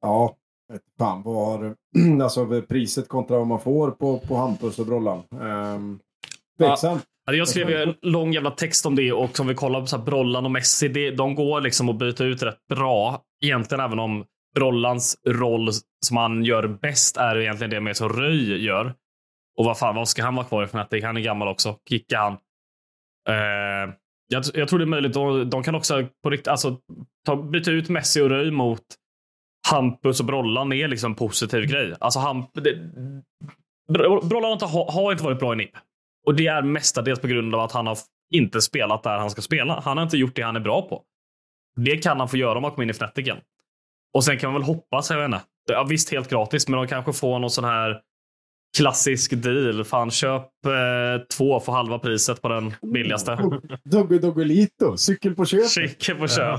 [0.00, 0.36] ja,
[0.98, 1.74] fan vad
[2.22, 5.22] alltså priset kontra vad man får på, på Hampus och Brollan.
[5.30, 6.00] Um,
[6.60, 7.04] Tveksamt.
[7.26, 9.96] Ja, jag skrev en lång jävla text om det och som vi kollar på så
[9.96, 13.22] här, Brollan och Messi, det, de går liksom att byta ut rätt bra.
[13.44, 15.68] Egentligen även om Brollans roll
[16.06, 18.94] som han gör bäst är egentligen det med som Röj gör.
[19.58, 21.04] Och vad fan, vad ska han vara kvar i Fnatic?
[21.04, 21.76] Han är gammal också.
[21.88, 22.32] Kicka han.
[23.28, 23.94] Eh,
[24.28, 25.12] jag, jag, tror det är möjligt.
[25.12, 26.76] De, de kan också på riktigt, alltså,
[27.26, 28.84] ta, byta ut Messi och Röj mot
[29.70, 31.94] Hampus och Brollan är liksom en positiv grej.
[32.00, 32.78] Alltså, han, det,
[34.22, 35.76] Brollan har, har inte varit bra i NIP.
[36.26, 37.98] Och det är mestadels på grund av att han har
[38.30, 39.80] inte spelat där han ska spela.
[39.84, 41.02] Han har inte gjort det han är bra på.
[41.76, 43.40] Det kan han få göra om han kommer in i Fnatic igen.
[44.14, 45.40] Och sen kan man väl hoppas, jag vet inte.
[45.72, 48.00] Ja, visst, helt gratis, men de kanske får någon sån här
[48.76, 49.84] klassisk deal.
[49.84, 53.38] Fan, köp eh, två för halva priset på den billigaste.
[53.84, 55.68] Dogge Doggelito, cykel på köpet.
[55.68, 56.26] Cykel på.
[56.36, 56.58] Ja.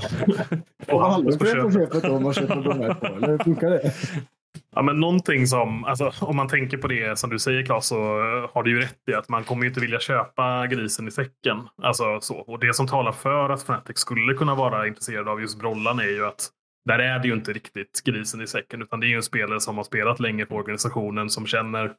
[0.88, 3.06] och halva på köpet om man köper de här två.
[3.06, 3.92] Eller funkar det?
[4.74, 7.96] Ja, men någonting som, alltså, om man tänker på det som du säger Claes, så
[7.96, 11.10] eh, har du ju rätt i att man kommer ju inte vilja köpa grisen i
[11.10, 11.68] säcken.
[11.82, 12.36] Alltså, så.
[12.36, 16.08] Och det som talar för att Fnatic skulle kunna vara intresserad av just Brollan är
[16.08, 16.50] ju att
[16.84, 19.60] där är det ju inte riktigt grisen i säcken, utan det är ju en spelare
[19.60, 21.92] som har spelat länge på organisationen, som känner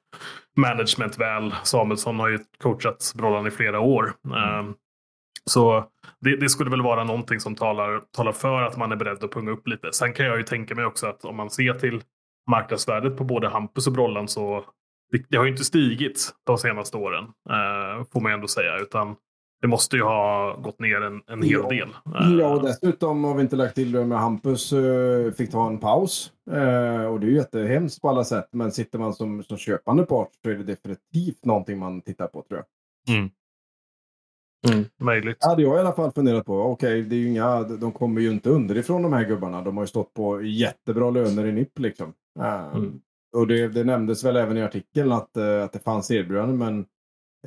[0.57, 1.55] management väl.
[1.63, 4.13] Samuelsson har ju coachat Brollan i flera år.
[4.25, 4.59] Mm.
[4.59, 4.75] Um,
[5.45, 5.85] så
[6.21, 9.31] det, det, skulle väl vara någonting som talar, talar för att man är beredd att
[9.31, 9.93] punga upp lite.
[9.93, 12.01] Sen kan jag ju tänka mig också att om man ser till
[12.49, 14.65] marknadsvärdet på både Hampus och Brollan så
[15.11, 18.77] det, det har ju inte stigit de senaste åren, eh, får man ändå säga.
[18.77, 19.15] Utan
[19.61, 21.69] det måste ju ha gått ner en, en hel ja.
[21.69, 21.89] del.
[22.39, 25.79] Ja, och dessutom har vi inte lagt till det med Hampus uh, fick ta en
[25.79, 26.31] paus.
[26.51, 28.47] Uh, och det är ju jättehemskt på alla sätt.
[28.51, 32.41] Men sitter man som, som köpande part så är det definitivt någonting man tittar på
[32.41, 33.15] tror jag.
[33.17, 33.29] Mm.
[34.71, 35.37] Mm, möjligt.
[35.45, 36.61] Hade jag i alla fall funderat på.
[36.61, 39.61] Okej, okay, det är ju inga, de kommer ju inte underifrån de här gubbarna.
[39.61, 42.13] De har ju stått på jättebra löner i NIP liksom.
[42.39, 43.01] Uh, mm.
[43.35, 46.79] Och det, det, nämndes väl även i artikeln att, uh, att det fanns erbjudanden men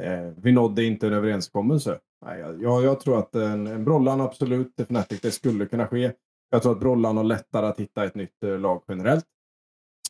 [0.07, 1.98] uh, vi nådde inte en överenskommelse.
[2.26, 6.12] Nej, jag, jag tror att en, en Brollan absolut, Fnatic, det skulle kunna ske.
[6.50, 9.24] Jag tror att Brollan har lättare att hitta ett nytt lag generellt.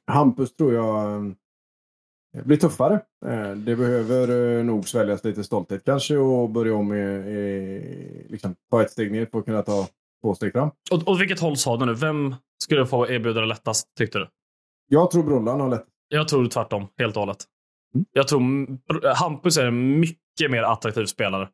[0.07, 1.35] Hampus tror jag
[2.44, 3.01] blir tuffare.
[3.57, 8.90] Det behöver nog sväljas lite stolthet kanske och börja om i, i liksom, ta ett
[8.90, 9.87] steg ner för att kunna ta
[10.22, 10.70] två steg fram.
[10.90, 11.94] Och, och vilket håll sa du nu?
[11.94, 14.29] Vem skulle få erbjuda det lättast tyckte du?
[14.88, 15.85] Jag tror Brollan har lätt.
[16.09, 17.44] Jag tror tvärtom, helt och hållet.
[17.94, 18.07] Mm.
[18.12, 18.79] Jag tror
[19.14, 21.49] Hampus är en mycket mer attraktiv spelare.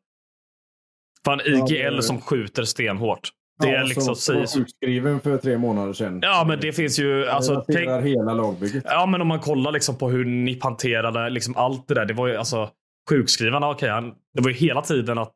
[1.25, 2.03] Fan, IGL ja, det...
[2.03, 3.29] som skjuter stenhårt.
[3.63, 6.19] Det är liksom som var sjukskriven för tre månader sedan.
[6.21, 7.27] Ja, men det finns ju...
[7.27, 8.05] Alltså, tänk...
[8.05, 8.83] hela lagbygget.
[8.87, 12.05] Ja, men om man kollar liksom på hur ni hanterade liksom allt det där.
[12.05, 12.69] Det var ju alltså...
[13.09, 13.63] sjukskriven.
[13.63, 15.33] Okej, han, det var ju hela tiden att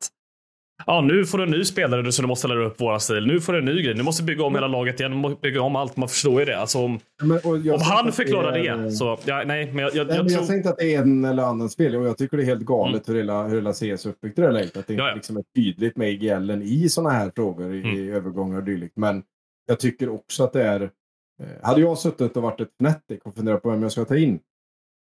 [0.86, 3.28] Ja, nu får du en ny spelare så du måste lära upp våra stil.
[3.28, 3.94] Nu får du en ny grej.
[3.96, 5.12] Nu måste bygga om hela laget igen.
[5.12, 5.98] Du måste bygga om allt.
[5.98, 6.58] Man förstår ju det.
[6.60, 7.40] Alltså, om Men,
[7.74, 9.18] om han förklarar det, det, är- så...
[9.26, 10.48] Ja, nej, men jag, jag, Nej, jag men jag tror...
[10.48, 12.66] säger inte att det är en eller annan spel och jag tycker det är helt
[12.66, 14.78] galet hur, hela, hur hela CS är uppbyggt i det läget.
[14.78, 15.16] Att det inte Ja, ja.
[15.16, 17.96] liksom är tydligt med IGLen i sådana här frågor, i, Mm.
[17.98, 18.98] i övergångar och dylikt.
[18.98, 19.24] Men
[19.68, 20.82] jag tycker också att det är...
[20.82, 24.18] Eh, hade jag suttit och varit ett Fnatic och funderat på vem jag ska ta
[24.18, 24.40] in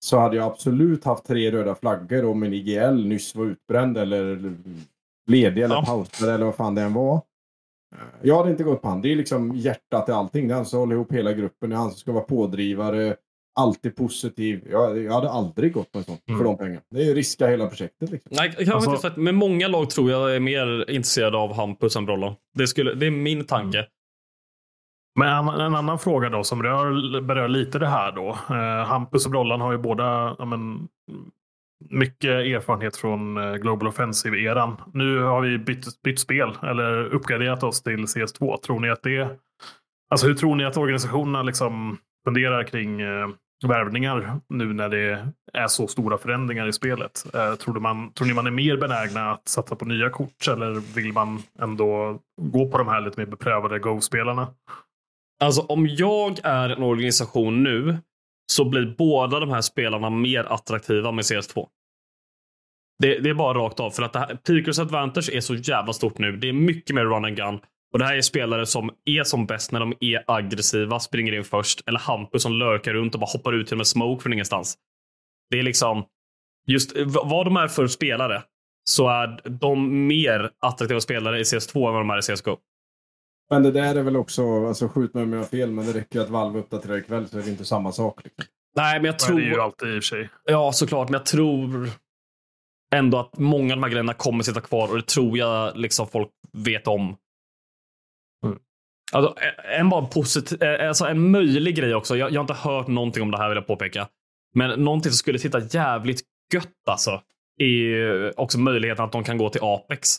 [0.05, 4.53] så hade jag absolut haft tre röda flaggor om min IGL nyss var utbränd eller
[5.27, 5.85] ledig eller Ja.
[5.85, 7.15] pausad eller vad fan det än var.
[7.95, 9.01] Eh, Jag hade inte gått på han.
[9.01, 10.47] Det är liksom hjärtat i allting.
[10.47, 11.69] Det är han som håller ihop hela gruppen.
[11.69, 13.15] Det är han som ska vara pådrivare.
[13.59, 14.67] Alltid positiv.
[14.71, 16.37] Jag, jag hade aldrig gått på en sån Mm.
[16.39, 16.81] för de pengarna.
[16.89, 18.09] Det är ju riska hela projektet.
[18.11, 18.31] Liksom.
[18.35, 21.95] Nej, jag Alltså- inte sagt, men många lag tror jag är mer intresserade av Hampus
[21.95, 22.35] än Brollan.
[22.53, 23.87] Det, skulle, det är min tanke.
[25.19, 28.29] Men en, en annan fråga då som rör, berör lite det här då.
[28.49, 30.87] Eh, Hampus och Brollan har ju båda ja, men,
[31.89, 34.77] mycket erfarenhet från eh, Global Offensive-eran.
[34.93, 38.57] Nu har vi bytt, bytt spel eller uppgraderat oss till CS2.
[38.57, 39.29] Tror ni att det...
[40.09, 43.27] Alltså hur tror ni att organisationerna liksom funderar kring eh,
[43.67, 47.25] värvningar nu när det är så stora förändringar i spelet?
[47.33, 50.95] Eh, tror, man, tror ni man är mer benägna att satsa på nya kort eller
[50.95, 54.47] vill man ändå gå på de här lite mer beprövade Go-spelarna?
[55.39, 57.97] Alltså om jag är en organisation nu
[58.51, 61.67] så blir båda de här spelarna mer attraktiva med CS2.
[62.99, 63.91] Det, det är bara rakt av.
[63.91, 66.37] För att det här, Peakers Advantage är så jävla stort nu.
[66.37, 67.59] Det är mycket mer run and gun.
[67.93, 71.43] Och det här är spelare som är som bäst när de är aggressiva, springer in
[71.43, 71.87] först.
[71.87, 74.77] Eller Hampus som lurkar runt och bara hoppar ut genom en smoke från ingenstans.
[75.49, 76.05] Det är liksom,
[76.67, 78.43] just vad de är för spelare
[78.89, 82.57] så är de mer attraktiva spelare i CS2 än vad de är i CSGO.
[83.49, 85.93] Men det där är väl också, alltså skjut mig om jag har fel, men det
[85.93, 88.23] räcker att Valve uppdaterar ikväll så är det inte samma sak.
[88.23, 88.45] Liksom.
[88.75, 89.63] Nej, men jag är det ju tror...
[89.63, 90.29] alltid i och för sig.
[90.45, 91.09] Ja, såklart.
[91.09, 91.89] Men jag tror
[92.95, 96.07] ändå att många av de här grejerna kommer sitta kvar och det tror jag liksom
[96.07, 97.17] folk vet om.
[98.45, 98.59] Mm.
[99.13, 99.35] Alltså,
[99.79, 102.17] en, bara positiv, alltså en möjlig grej också.
[102.17, 104.07] Jag, jag har inte hört någonting om det här vill jag påpeka.
[104.53, 106.21] Men någonting som skulle sitta jävligt
[106.53, 107.21] gött alltså.
[107.57, 110.17] Är ju också möjligheten att de kan gå till Apex.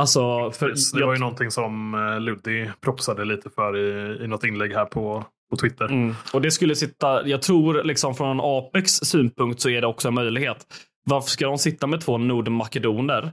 [0.00, 4.24] Alltså, för Precis, Det jag- var ju någonting som eh, Luddy propsade lite för i,
[4.24, 5.84] i något inlägg här på, på Twitter.
[5.84, 6.14] Mm.
[6.32, 10.14] Och det skulle sitta, jag tror liksom från Apex synpunkt så är det också en
[10.14, 10.66] möjlighet.
[11.06, 13.32] Varför ska de sitta med två nordmakedoner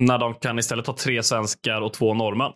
[0.00, 2.52] när de kan istället ha tre svenskar och två norrmän?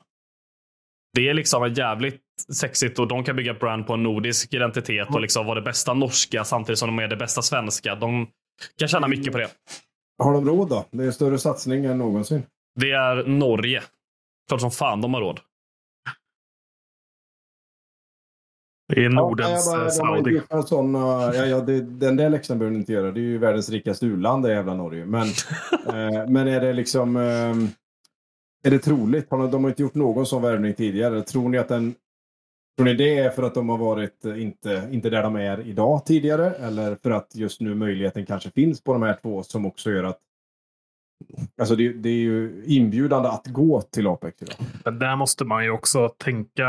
[1.15, 2.21] Det är liksom en jävligt
[2.53, 5.95] sexigt och de kan bygga brand på en nordisk identitet och liksom vara det bästa
[5.95, 7.95] norska samtidigt som de är det bästa svenska.
[7.95, 8.27] De
[8.79, 9.49] kan tjäna mycket på det.
[10.23, 10.85] Har de råd då?
[10.91, 12.43] Det är större satsning än någonsin.
[12.75, 13.83] Det är Norge.
[14.49, 15.41] Klart som fan de har råd.
[18.89, 20.31] Det är Nordens ja, eh, jag bara, de Saudi.
[20.31, 23.11] gjort några såna, ja, ja, det, den där läxan behöver ni inte göra.
[23.11, 25.07] Det är ju världens rikaste u-land, det jävla Norge.
[25.07, 25.23] Men,
[25.87, 27.17] eh, men är det liksom...
[27.17, 27.55] Eh,
[28.63, 29.31] är det troligt?
[29.31, 31.23] De, de har inte gjort någon sån värvning tidigare.
[31.23, 31.95] Tror ni att den...
[32.77, 35.67] Tror ni det är för att de har varit eh, inte, inte där de är
[35.67, 36.51] idag tidigare?
[36.51, 40.05] Eller för att just nu möjligheten kanske finns på de här två som också gör
[40.05, 40.19] att...
[41.61, 44.57] Alltså det, det är ju inbjudande att gå till Apex idag.
[44.85, 46.69] Men där måste man ju också tänka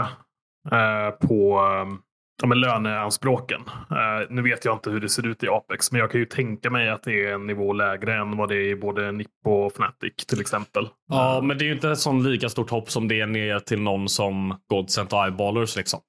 [0.72, 1.98] eh, på eh,
[2.42, 3.62] ja, men löneanspråken.
[3.68, 6.26] Eh, nu vet jag inte hur det ser ut i Apex, men jag kan ju
[6.26, 9.28] tänka mig att det är en nivå lägre än vad det är i både Nipp
[9.46, 10.88] och Fnatic till exempel.
[11.10, 13.60] Ja, men det är ju inte ett sån lika stort hopp som det är ner
[13.60, 16.00] till någon som Godsent och Eyeballers liksom.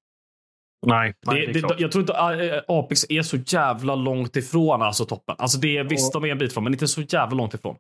[0.87, 5.05] Nej, nej Det, det, jag tror inte äh, Apex är så jävla långt ifrån alltså
[5.05, 5.35] toppen.
[5.39, 6.21] Alltså det är, visst, Ja.
[6.21, 7.77] de är en bit ifrån, men inte så jävla långt ifrån.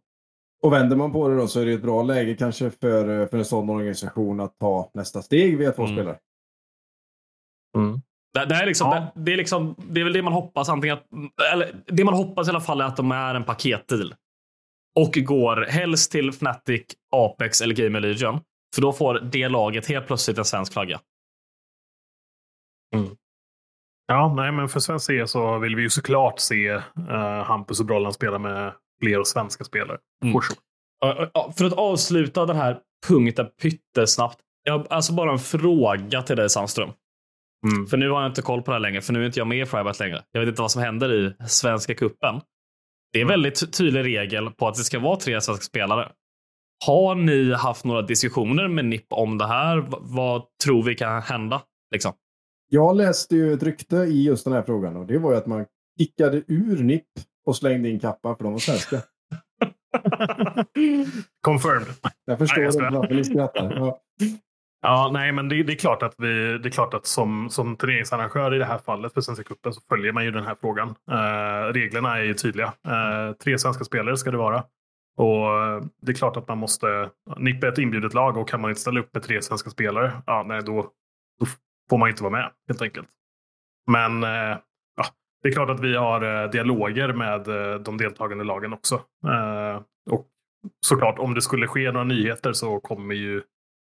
[0.62, 3.38] Och vänder man på det då så är det ett bra läge kanske för, för
[3.38, 5.96] en sån organisation att ta nästa steg via två Mm.
[5.96, 6.18] spelare.
[7.76, 8.00] Mm.
[8.34, 9.12] Det, det, är liksom, Ja.
[9.14, 10.68] det, det, är liksom, det är väl det man hoppas.
[10.68, 11.06] Antingen att,
[11.52, 14.14] eller, det man hoppas i alla fall är att de är en paketdeal.
[15.00, 18.40] Och går helst till Fnatic, Apex eller Gamer Legion.
[18.74, 21.00] För då får det laget helt plötsligt en svensk flagga.
[24.06, 27.86] Ja, nej, men för svensk CS så vill vi ju såklart se eh, Hampus och
[27.86, 29.98] Brollan spela med fler svenska spelare.
[30.24, 30.40] Mm.
[31.56, 34.38] För att avsluta den här punkten pyttesnabbt.
[34.64, 36.90] Jag har alltså bara en fråga till dig Sandström.
[37.72, 37.86] Mm.
[37.86, 39.46] För nu har jag inte koll på det här längre, för nu är inte jag
[39.46, 40.22] med i Fribet längre.
[40.32, 42.40] Jag vet inte vad som händer i Svenska Kuppen.
[43.12, 46.12] Det är väldigt ty- tydlig regel på att det ska vara tre svenska spelare.
[46.86, 49.76] Har ni haft några diskussioner med NIP om det här?
[49.78, 51.62] V- vad tror vi kan hända?
[51.92, 52.12] Liksom?
[52.70, 55.46] Jag läste ju ett rykte i just den här frågan och det var ju att
[55.46, 55.66] man
[55.98, 57.04] kickade ur NIP
[57.46, 58.96] och slängde in kappa för de var svenska.
[61.40, 61.88] Confirmed.
[62.24, 63.72] Jag förstår Nej, jag varför ni skrattar.
[63.76, 63.98] Ja.
[64.84, 67.76] Ja, nej, men det, det, är klart att vi, det är klart att som, som
[67.76, 70.88] turneringsarrangör i det här fallet för Svenska cupen så följer man ju den här frågan.
[71.10, 72.72] Eh, reglerna är ju tydliga.
[72.86, 74.64] Eh, tre svenska spelare ska det vara.
[75.16, 75.48] Och
[76.02, 77.10] det är klart att man måste...
[77.36, 80.12] Nippe är ett inbjudet lag och kan man inte ställa upp med tre svenska spelare,
[80.26, 80.82] ja, nej, då,
[81.40, 81.46] då
[81.90, 83.08] får man inte vara med helt enkelt.
[83.90, 84.56] Men eh,
[85.42, 88.94] det är klart att vi har eh, dialoger med eh, de deltagande lagen också.
[89.26, 90.26] Eh, och
[90.86, 93.42] såklart, om det skulle ske några nyheter så kommer ju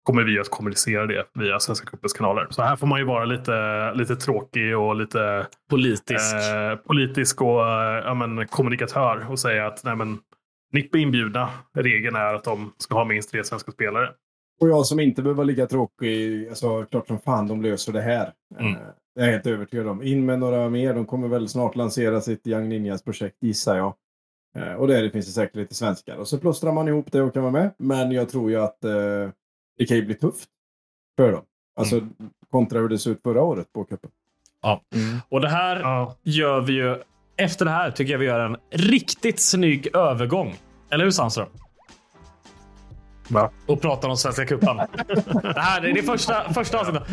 [0.04, 2.48] kommer vi att kommunicera det via Svenska cupens kanaler.
[2.50, 7.60] Så här får man ju vara lite, lite tråkig och lite politisk, eh, politisk och
[8.06, 10.20] ja, men, kommunikatör och säga att nej, men,
[10.74, 11.50] NIP är inbjudna.
[11.78, 14.10] Regeln är att de ska ha minst tre svenska spelare.
[14.62, 18.32] Och jag som inte behöver lika tråkig, alltså klart som fan de löser det här.
[18.60, 18.74] Mm.
[19.18, 20.04] Jag är helt övertygad om.
[20.04, 20.94] In med några mer.
[20.94, 23.94] De kommer väl snart lansera sitt Young Ninjas projekt gissar jag.
[24.56, 26.16] Eh, och där finns det säkert lite svenskar.
[26.16, 27.72] Och så plåstrar man ihop det och kan vara med.
[27.78, 28.92] Men jag tror ju att eh,
[29.78, 30.50] det kan ju bli tufft
[31.18, 31.42] för dem.
[31.76, 32.14] Alltså mm.
[32.52, 34.10] kontra hur det såg ut förra året på cupen.
[34.62, 35.20] Ja, mm.
[35.30, 36.16] och det här ja.
[36.24, 36.96] gör vi ju.
[37.38, 40.56] Efter det här tycker jag vi gör en riktigt snygg övergång.
[40.90, 41.48] Eller hur Sandström?
[43.28, 43.52] Va?
[43.66, 44.78] Och pratar om Svenska cupen.
[45.44, 47.04] det här är det första, första avsnittet.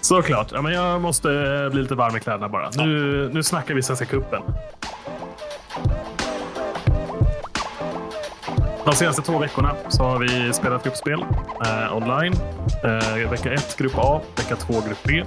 [0.00, 0.52] Såklart.
[0.52, 1.28] Ja, men jag måste
[1.72, 2.70] bli lite varm i kläderna bara.
[2.76, 4.42] Nu, nu snackar vi Svenska cupen.
[8.84, 11.24] De senaste två veckorna så har vi spelat gruppspel
[11.66, 12.34] eh, online.
[12.84, 15.24] Eh, vecka 1 grupp A, vecka 2 grupp B.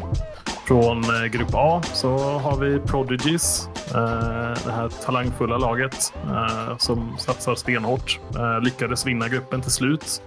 [0.67, 7.15] Från eh, grupp A så har vi Prodigies, eh, det här talangfulla laget eh, som
[7.17, 8.19] satsar stenhårt.
[8.35, 10.21] Eh, lyckades vinna gruppen till slut.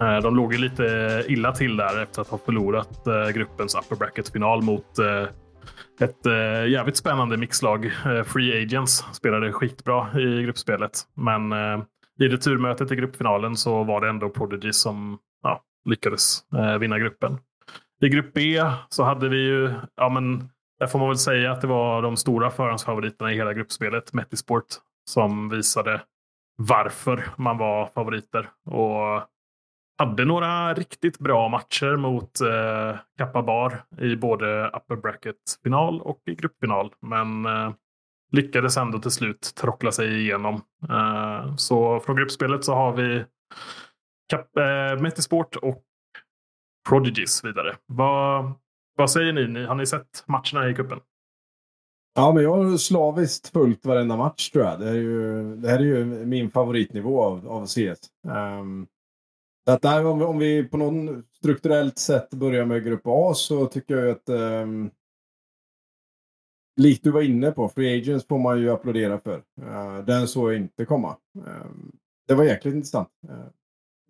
[0.00, 3.96] Eh, de låg ju lite illa till där efter att ha förlorat eh, gruppens upper
[3.96, 5.28] bracket-final mot eh,
[6.00, 6.26] ett
[6.68, 7.92] jävligt spännande mixlag.
[8.26, 11.52] Free Agents spelade skitbra i gruppspelet, men
[12.20, 16.40] i returmötet i gruppfinalen så var det ändå Prodigy som ja, lyckades
[16.80, 17.38] vinna gruppen.
[18.00, 21.60] I grupp B så hade vi ju, ja men där får man väl säga att
[21.60, 24.66] det var de stora förhandsfavoriterna i hela gruppspelet, Metisport,
[25.10, 26.00] som visade
[26.56, 28.48] varför man var favoriter.
[28.66, 29.22] Och
[29.98, 36.34] hade några riktigt bra matcher mot eh, Kappa Bar i både upper bracket-final och i
[36.34, 36.92] gruppfinal.
[37.00, 37.72] Men eh,
[38.32, 40.54] lyckades ändå till slut trockla sig igenom.
[40.90, 43.24] Eh, så från gruppspelet så har vi
[44.28, 45.82] Cap eh, Metisport och
[46.88, 47.76] Prodigies vidare.
[47.86, 48.52] Vad,
[48.96, 49.64] vad säger ni?
[49.64, 51.00] Har ni sett matcherna i cupen?
[52.14, 54.80] Ja, men jag har slaviskt följt varenda match tror jag.
[54.80, 57.78] Det, är ju, det här är ju min favoritnivå av, av CS.
[58.26, 58.86] Um, ehm,
[59.68, 63.34] ehm, att där, om, vi, om vi på något strukturellt sätt börjar med grupp A
[63.34, 64.90] så tycker jag att um,
[66.76, 69.42] likt du var inne på, Free Agents får man ju applådera för.
[69.62, 71.16] Uh, den såg jag inte komma.
[71.38, 71.66] Uh,
[72.28, 73.08] det var jäkligt intressant.
[73.28, 73.46] Uh,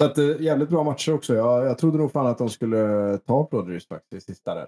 [0.01, 1.35] så att, uh, jävligt bra matcher också.
[1.35, 4.66] Jag, jag trodde nog fan att de skulle ta Broderius faktiskt, sista där.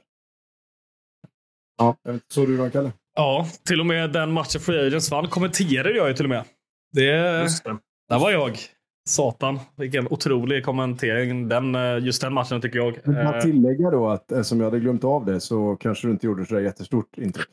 [1.78, 1.96] Ja,
[2.28, 2.92] såg du dem Kalle?
[3.14, 6.44] Ja, till och med den matchen Free Agents vann kommenterade jag ju till och med.
[6.92, 7.78] Det, det.
[8.08, 8.58] Där var jag.
[9.08, 11.48] Satan, vilken otrolig kommentering.
[11.48, 12.98] Den, just den matchen tycker jag.
[13.04, 16.26] Jag kan tillägga då att som jag hade glömt av det så kanske du inte
[16.26, 17.48] gjorde så jättestort intryck.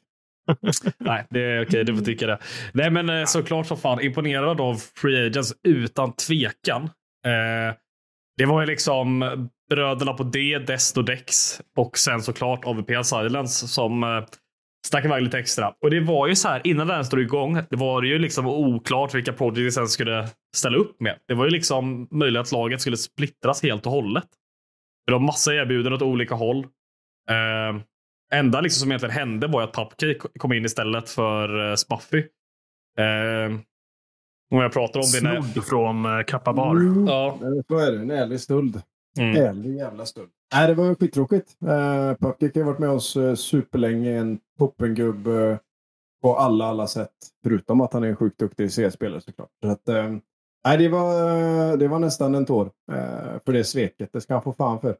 [0.97, 1.83] Nej, det är okej.
[1.83, 2.39] Du får tycka det.
[2.73, 6.83] Nej, men eh, såklart så fan imponerad av Free Agents utan tvekan.
[7.25, 7.75] Eh,
[8.37, 9.19] det var ju liksom
[9.69, 14.03] bröderna på D, Dest och Dex och sen såklart AVP Silence som
[14.87, 15.73] eh, stack iväg lite extra.
[15.81, 17.53] Och det var ju så här innan den stod igång.
[17.69, 21.15] Det var ju liksom oklart vilka Prodigy sen skulle ställa upp med.
[21.27, 24.27] Det var ju liksom möjligt att laget skulle splittras helt och hållet.
[25.05, 26.67] Det var massa erbjudanden åt olika håll.
[27.29, 27.81] Eh,
[28.33, 32.17] enda liksom som egentligen hände var att Pupcake kom in istället för uh, Spuffy.
[32.99, 33.59] Uh,
[34.51, 35.23] om jag pratar om det.
[35.23, 35.41] När...
[35.41, 36.75] Snodd från uh, Kappa Bar.
[36.75, 37.07] Mm.
[37.07, 37.39] Ja.
[37.67, 37.97] Så är det.
[37.97, 38.81] En ärlig stöld.
[39.19, 39.35] Mm.
[39.35, 40.29] Ärlig jävla stöld.
[40.53, 41.57] Nej, det var skittråkigt.
[41.63, 44.17] Uh, Pupcake har varit med oss uh, superlänge.
[44.17, 45.57] En toppengubb uh,
[46.21, 47.11] på alla, alla sätt.
[47.43, 49.49] Förutom att han är en sjukt duktig CS-spelare såklart.
[49.63, 49.87] Så att,
[50.65, 52.71] nej, det var, det var nästan en tår
[53.45, 54.09] för det sveket.
[54.13, 54.97] Det ska han få fan för.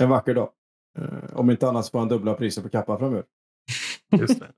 [0.00, 0.48] En vacker dag.
[0.98, 3.24] Eh, om inte annat får han dubbla priser på kappa framöver.
[4.18, 4.48] Just det.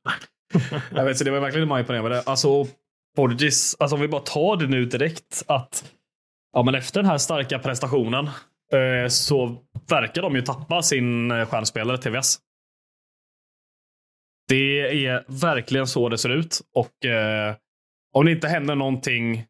[0.95, 2.23] jag vet, så det var verkligen man imponerade.
[2.23, 2.67] Alltså,
[3.17, 5.93] Porgis, alltså om vi bara tar det nu direkt att
[6.53, 8.33] ja, men efter den här starka prestationen eh,
[8.73, 9.57] Eh, så
[9.89, 12.39] verkar de ju tappa sin eh, stjärnspelare TVS.
[14.49, 17.55] Det är verkligen så det ser ut och eh,
[18.13, 19.47] om det inte händer någonting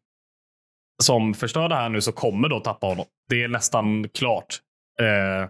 [1.03, 3.05] som förstör det här nu så kommer de tappa honom.
[3.29, 4.59] Det är nästan klart.
[4.99, 5.49] Eh,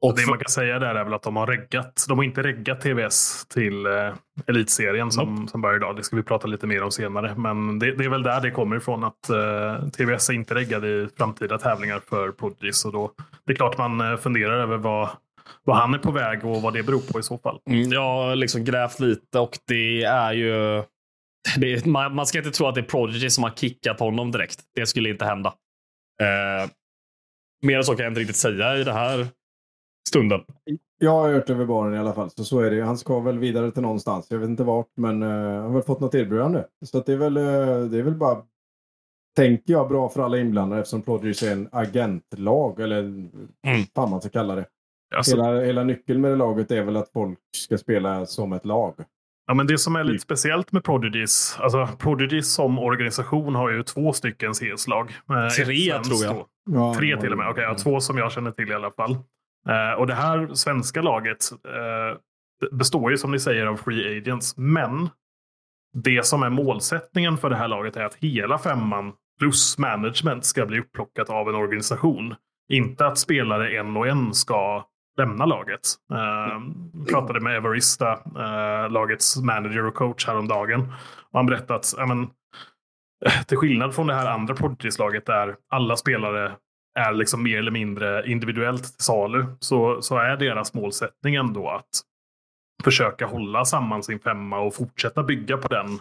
[0.00, 0.30] och det för...
[0.30, 2.04] man kan säga där är väl att de har reggat.
[2.08, 4.14] De har inte reggat TVS till eh,
[4.46, 5.48] elitserien som, mm.
[5.48, 5.96] som börjar idag.
[5.96, 7.34] Det ska vi prata lite mer om senare.
[7.36, 10.88] Men det, det är väl där det kommer ifrån att eh, TVS är inte reggade
[10.88, 12.72] i framtida tävlingar för Prodigy.
[12.72, 13.12] Så då,
[13.46, 15.08] det är klart man eh, funderar över vad,
[15.64, 17.60] vad han är på väg och vad det beror på i så fall.
[17.70, 20.82] Mm, jag har liksom grävt lite och det är ju...
[21.56, 24.30] Det är, man, man, ska inte tro att det är Prodigy som har kickat honom
[24.32, 24.60] direkt.
[24.74, 25.54] Det skulle inte hända.
[26.22, 26.70] Eh,
[27.62, 29.28] mer än så kan jag inte riktigt säga i det här
[30.08, 30.40] stunden.
[30.98, 32.82] Jag har hört över baren i alla fall, så så är det.
[32.82, 34.26] Han ska väl vidare till någonstans.
[34.30, 36.64] Jag vet inte vart, men uh, han har väl fått något erbjudande.
[36.84, 38.42] Så det, är väl, uh, det är väl bara,
[39.36, 43.32] tänker jag, bra för alla inblandade eftersom Prodigy är en agentlag, eller mm.
[43.94, 44.66] vad man ska kalla det.
[45.16, 48.64] Alltså, hela, hela nyckeln med det laget är väl att folk ska spela som ett
[48.64, 48.94] lag.
[49.46, 50.18] Ja, men det som är lite mm.
[50.18, 55.10] speciellt med Prodigys, alltså Prodigys som organisation har ju två stycken CS-lag.
[55.30, 56.46] Eh, Tre tror jag.
[56.70, 57.48] Ja, Tre till och med.
[57.48, 59.16] Okej, okay, ja, två som jag känner till i alla fall.
[59.68, 62.18] Eh, och det här svenska laget eh,
[62.78, 64.56] består ju som ni säger av free agents.
[64.56, 65.08] Men
[65.92, 70.66] det som är målsättningen för det här laget är att hela femman plus management ska
[70.66, 72.34] bli upplockat av en organisation.
[72.68, 74.84] Inte att spelare en och en ska
[75.18, 75.80] lämna laget.
[76.12, 78.18] Uh, pratade med Everista,
[78.88, 80.80] lagets manager och coach häromdagen.
[81.30, 82.28] Och han berättade att men,
[83.46, 86.52] till skillnad från det här andra Prodigies-laget där alla spelare
[86.94, 91.88] är liksom mer eller mindre individuellt till salu så, så är deras målsättning ändå att
[92.84, 95.98] försöka hålla samman sin femma och fortsätta bygga på den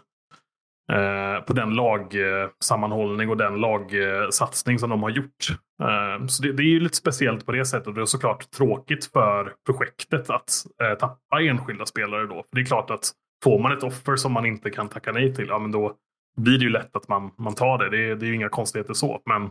[0.92, 5.50] eh, på den lagsammanhållning och den lagsatsning som de har gjort.
[5.84, 8.52] Eh, så det, det, är ju lite speciellt på det sättet och det är såklart
[8.52, 10.52] tråkigt för projektet att
[10.84, 12.36] eh, tappa enskilda spelare då.
[12.36, 13.12] För det är klart att
[13.44, 15.94] får man ett offer som man inte kan tacka nej till, ja men då
[16.38, 17.90] blir det ju lätt att man, man tar det.
[17.90, 19.22] Det är, det är ju inga konstigheter så.
[19.26, 19.50] Men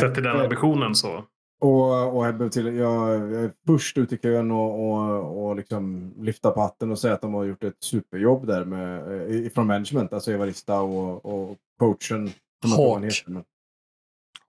[0.00, 1.24] Sett till den ambitionen så.
[1.60, 6.14] Och, och jag, till, jag, jag är först ut i kön och, och, och liksom
[6.18, 9.66] lyfta på hatten och säga att de har gjort ett superjobb där med, eh, från
[9.66, 12.30] management, alltså Evarista och, och coachen.
[12.76, 13.24] Hawk.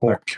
[0.01, 0.37] Hawk.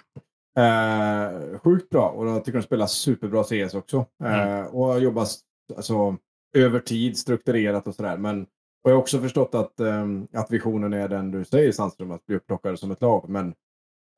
[0.57, 4.05] Eh, sjukt bra och jag tycker de spelar superbra CS också.
[4.23, 4.67] Eh, mm.
[4.67, 5.27] Och jobbar
[5.75, 6.17] alltså,
[6.57, 8.17] över tid, strukturerat och sådär.
[8.17, 8.45] Men
[8.83, 12.25] och jag har också förstått att, eh, att visionen är den du säger Sandström, att
[12.25, 13.29] bli upplockade som ett lag.
[13.29, 13.53] Men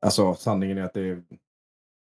[0.02, 1.22] Alltså sanningen är att det är...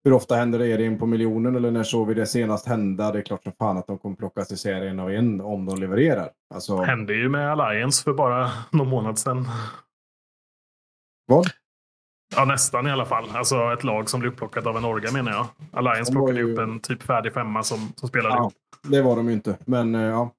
[0.04, 0.68] Hur ofta händer det?
[0.68, 3.12] Är det en på miljonen eller när såg vi det senast hända?
[3.12, 5.80] Det är klart som fan att de kommer plockas isär en av en om de
[5.80, 6.30] levererar.
[6.54, 6.78] Alltså...
[6.78, 9.47] Hände ju med Alliance för bara någon månad sedan.
[11.28, 11.47] Vad?
[12.36, 13.30] Ja, nästan i alla fall.
[13.34, 15.47] Alltså ett lag som blir upplockat av en orga menar jag.
[15.72, 16.54] Alliance plockade ju...
[16.54, 18.54] upp en typ färdig femma som, som spelade ja, ihop.
[18.84, 20.34] Det var de ju inte, men uh, ja.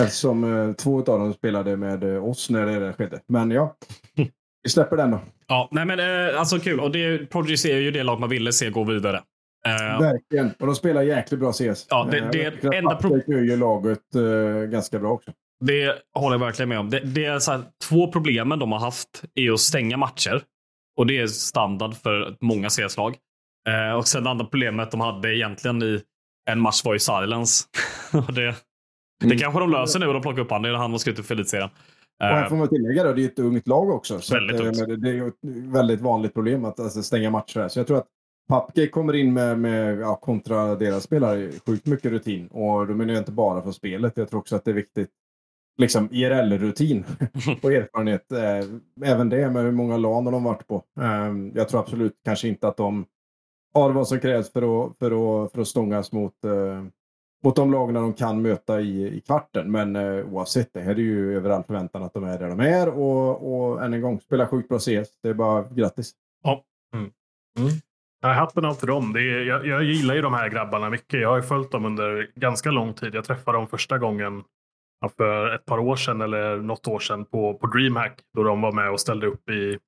[0.00, 3.20] Eftersom uh, två av dem spelade med uh, oss när det skedde.
[3.26, 3.76] Men ja,
[4.66, 5.20] vi släpper den då.
[5.46, 6.80] Ja, nej men eh, alltså kul.
[6.80, 9.16] Och det, Prodigy är ju det lag man ville se gå vidare.
[9.66, 10.50] Eh, Verkligen.
[10.58, 11.86] Och de spelar jäkligt bra CS.
[11.90, 13.28] Ja, det, det, det enda problemet...
[13.28, 15.32] ju laget eh, ganska bra också.
[15.64, 16.90] Det håller jag verkligen med om.
[16.90, 20.42] Det, det är så här, två problemen de har haft är att stänga matcher.
[20.98, 23.16] Och det är standard för många CS-lag.
[23.68, 26.02] Eh, och sen det andra problemet de hade egentligen i
[26.50, 27.64] en match var ju silence.
[28.34, 28.54] det, mm.
[29.18, 30.62] det kanske de löser nu och de plockar upp honom.
[30.62, 31.70] Det är han som ska ut för elitserien.
[32.18, 34.20] Och här får man tillägga då, det är ett ungt lag också.
[34.20, 35.02] Så väldigt att, ungt.
[35.02, 35.34] Det är ett
[35.72, 37.68] väldigt vanligt problem att alltså, stänga matcher.
[37.68, 38.08] Så jag tror att
[38.48, 42.46] Papke kommer in med, med ja, kontra deras spelare sjukt mycket rutin.
[42.46, 44.16] Och då menar jag inte bara för spelet.
[44.16, 45.10] Jag tror också att det är viktigt
[45.78, 47.04] liksom IRL-rutin
[47.62, 48.32] och erfarenhet.
[48.32, 50.82] Eh, även det med hur många LAN de varit på.
[51.00, 53.06] Eh, jag tror absolut kanske inte att de
[53.74, 56.84] har vad som krävs för att, för att, för att stångas mot eh,
[57.46, 59.70] mot de lagen de kan möta i, i kvarten.
[59.70, 62.60] Men eh, oavsett, det här är ju över all förväntan att de är där de
[62.60, 62.88] är.
[62.88, 65.18] Och, och än en gång, spela sjukt bra CS.
[65.22, 66.12] Det är bara grattis.
[66.42, 66.64] Ja.
[66.94, 67.10] Mm.
[67.58, 67.70] Mm.
[68.22, 69.12] Ja, hatten av till dem.
[69.12, 71.20] Det är, jag, jag, gillar ju de här grabbarna mycket.
[71.20, 73.14] Jag har följt dem under ganska lång tid.
[73.14, 74.44] Jag träffade dem första gången
[75.16, 78.20] för ett par år sedan eller något år sedan på, på DreamHack.
[78.36, 79.78] Då de var med och ställde upp i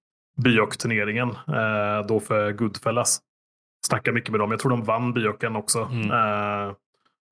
[0.42, 1.30] Byok-turneringen.
[1.30, 3.20] Eh, då för Goodfellas.
[3.86, 4.50] Snackade mycket med dem.
[4.50, 5.78] Jag tror de vann Byoken också.
[5.78, 6.10] Mm.
[6.10, 6.74] Eh,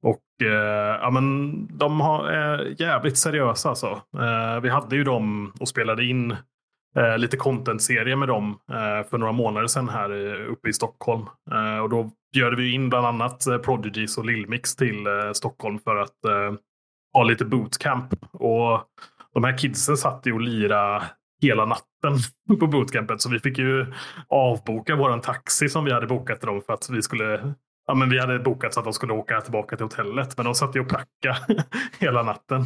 [0.07, 4.03] och eh, ja, men de har, är jävligt seriösa alltså.
[4.19, 6.31] Eh, vi hade ju dem och spelade in
[6.97, 11.27] eh, lite content-serie med dem eh, för några månader sedan här eh, uppe i Stockholm.
[11.53, 15.79] Eh, och då bjöd vi in bland annat eh, Prodigies och Lillmix till eh, Stockholm
[15.79, 16.17] för att
[17.13, 18.15] ha lite bootcamp.
[18.33, 18.81] Och
[19.35, 21.03] de här kidsen satt ju och lira
[21.43, 22.19] hela natten
[22.61, 23.21] på bootcampet.
[23.21, 23.87] Så vi fick ju
[24.29, 27.55] avboka våran taxi som vi hade bokat till dem för att vi skulle
[27.87, 30.37] Ja, men vi hade bokat så att de skulle åka tillbaka till hotellet.
[30.37, 31.65] Men de satt ju och prackade
[31.99, 32.65] hela natten.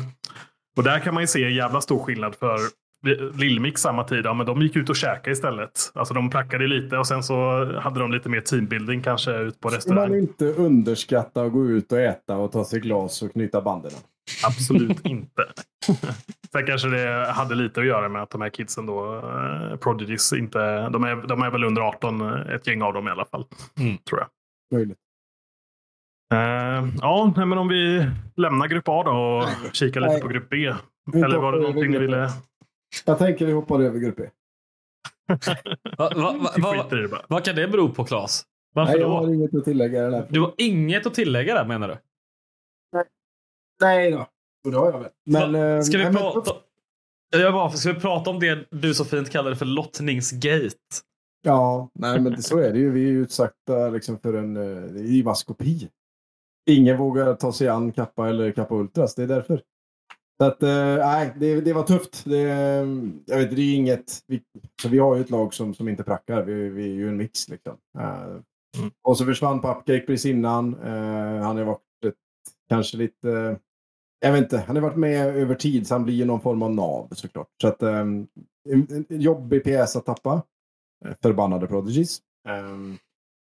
[0.77, 2.35] Och där kan man ju se en jävla stor skillnad.
[2.35, 2.59] För
[3.39, 5.93] Lillmix samma tid, ja, men de gick ut och käkade istället.
[5.95, 9.69] Alltså de prackade lite och sen så hade de lite mer teambuilding kanske ut på
[9.69, 10.09] restaurang.
[10.09, 13.93] Man inte underskatta att gå ut och äta och ta sig glas och knyta banden.
[14.45, 15.47] Absolut inte.
[16.53, 20.33] Sen kanske det hade lite att göra med att de här kidsen då, eh, Prodigies,
[20.33, 23.45] inte, de, är, de är väl under 18, ett gäng av dem i alla fall.
[23.79, 23.99] Mm.
[23.99, 24.29] Tror jag.
[24.79, 24.99] Möjligt.
[26.35, 28.07] Uh, ja, men om vi
[28.37, 30.23] lämnar grupp A då och kikar lite Nej.
[30.23, 30.75] på grupp B.
[31.15, 32.31] Eller var det någonting ni ville?
[33.07, 34.25] Jag tänker vi hoppar över grupp B.
[35.99, 38.45] va, va, va, vad kan det bero på Claes?
[38.75, 40.11] Varför Nej, jag har inget att tillägga.
[40.11, 40.27] Där.
[40.29, 41.97] Du har inget att tillägga där menar du?
[42.93, 43.05] Nej,
[43.81, 44.27] Nej då.
[44.71, 45.11] Det har jag väl.
[45.27, 46.51] Men, eh, ska, vi prata...
[47.31, 50.77] Jag bara, ska vi prata om det du så fint kallade för lottningsgate?
[51.43, 52.91] Ja, nej men så är det ju.
[52.91, 55.89] Vi är utsatta liksom för en eh, maskopi.
[56.67, 59.15] Ingen vågar ta sig an Kappa eller Kappa Ultras.
[59.15, 59.63] Det är därför.
[60.41, 62.25] Så att, eh, nej, det, det var tufft.
[62.25, 62.39] Det,
[63.27, 64.25] jag vet, det är inget...
[64.27, 64.43] Vi,
[64.83, 66.43] så vi har ju ett lag som, som inte prackar.
[66.43, 67.77] Vi, vi är ju en mix liksom.
[67.99, 68.41] Uh,
[68.79, 68.91] mm.
[69.03, 70.75] Och så försvann Pupcake precis innan.
[70.75, 72.15] Uh, han har varit ett,
[72.69, 73.59] kanske lite...
[74.21, 76.63] jag vet inte, han har varit med över tid så han blir ju någon form
[76.63, 77.49] av nav såklart.
[77.63, 78.27] Så att, um,
[78.69, 80.43] en, en jobbig PS att tappa.
[81.23, 82.19] Förbannade Prodigies.
[82.49, 82.99] Um,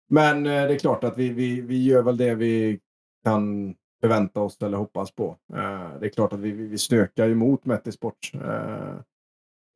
[0.10, 2.80] men det är klart att vi, vi, vi gör väl det vi
[3.24, 5.38] kan förvänta oss eller hoppas på.
[5.54, 8.32] Eh, det är klart att vi, vi stökar emot Mettisport.
[8.34, 8.96] Eh,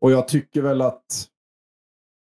[0.01, 1.29] och jag tycker väl att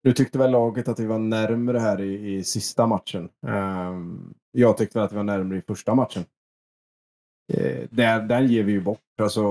[0.03, 3.29] nu tyckte väl laget att vi var närmre här i, i sista matchen.
[3.47, 3.93] Eh,
[4.51, 6.25] jag tyckte väl att vi var närmre i första matchen.
[7.53, 8.99] Eh, där, den ger vi ju bort.
[9.21, 9.41] Alltså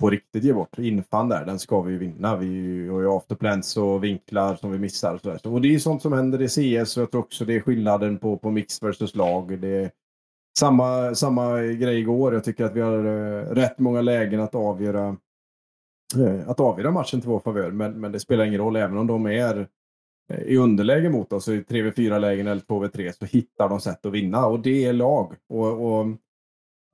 [0.00, 0.78] på riktigt ger bort.
[0.78, 2.36] Infan där, den ska vi ju vinna.
[2.36, 5.14] Vi har ju afterplans och vinklar som vi missar.
[5.14, 7.54] Och, så och det är sånt som händer i CS och jag tror också det
[7.54, 9.58] är skillnaden på, på mix versus lag.
[9.60, 9.90] Det,
[10.58, 12.34] samma, samma grej igår.
[12.34, 15.16] Jag tycker att vi har eh, rätt många lägen att avgöra,
[16.16, 17.70] eh, att avgöra matchen till vår favör.
[17.70, 19.68] Men, men det spelar ingen roll, även om de är
[20.32, 24.12] eh, i underläge mot oss i 3v4 lägen eller 2v3 så hittar de sätt att
[24.12, 25.34] vinna och det är lag.
[25.48, 26.06] Och, och,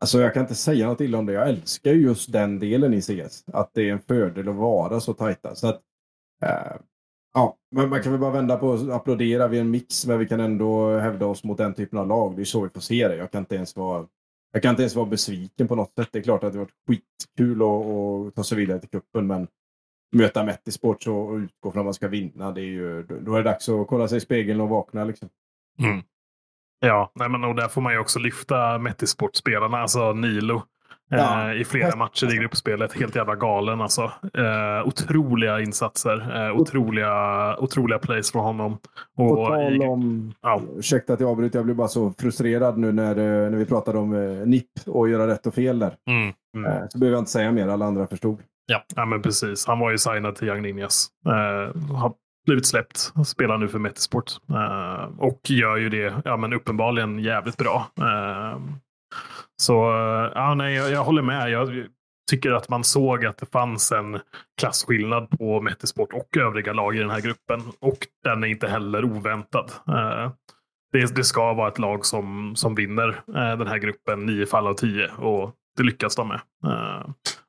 [0.00, 1.32] alltså jag kan inte säga något illa om det.
[1.32, 3.44] Jag älskar just den delen i CS.
[3.52, 5.54] Att det är en fördel att vara så tajta.
[5.54, 5.82] Så att,
[7.35, 10.26] Ja, men man kan väl bara vända på och applådera vid en mix men vi
[10.26, 12.37] kan ändå hävda oss mot den typen av lag.
[12.37, 13.16] Det är så vi får se det.
[13.16, 14.07] Jag kan inte ens vara,
[14.53, 16.09] jag kan inte ens vara besviken på något sätt.
[16.12, 19.49] Det är klart att det varit skitkul att, ta sig vidare till kuppen men
[20.16, 23.51] möta Mettisport och utgå från att man ska vinna, det är ju, då är det
[23.51, 25.05] dags att kolla sig i spegeln och vakna.
[25.05, 25.29] Liksom.
[25.79, 26.03] Mm.
[26.81, 30.62] Ja, nej men och där får man ju också lyfta Mettisportspelarna, alltså Nilo.
[31.09, 31.50] Ja.
[31.50, 32.92] Eh, i flera matcher i gruppspelet.
[32.92, 34.02] Helt jävla galen alltså.
[34.34, 36.46] Eh, otroliga insatser.
[36.46, 38.78] Eh, otroliga, otroliga plays från honom.
[39.16, 40.62] Och På tal om, ja.
[40.76, 43.98] ursäkta att jag avbryter, jag blir bara så frustrerad nu när, eh, när vi pratade
[43.98, 45.94] om eh, NIP och göra rätt och fel där.
[46.11, 46.32] Mm.
[46.56, 46.72] Mm.
[46.72, 48.38] Eh, så behöver jag inte säga mer, alla andra förstod.
[48.66, 49.66] Ja, ja men precis.
[49.66, 51.09] Han var ju signad till Young Ninjas.
[51.26, 52.12] Eh, har
[52.46, 53.12] blivit släppt.
[53.26, 54.32] Spelar nu för Metisport.
[55.18, 57.86] Och gör ju det ja, men uppenbarligen jävligt bra.
[59.62, 61.50] Så eh, ja, nej, jag, jag håller med.
[61.50, 61.86] Jag
[62.30, 64.20] tycker att man såg att det fanns en
[64.61, 67.62] klasskillnad på Mettesport och övriga lag i den här gruppen.
[67.80, 69.70] Och den är inte heller oväntad.
[69.88, 70.30] Eh,
[70.92, 74.66] det, det ska vara ett lag som, som vinner eh, den här gruppen nio fall
[74.66, 76.40] av tio och det lyckas de med.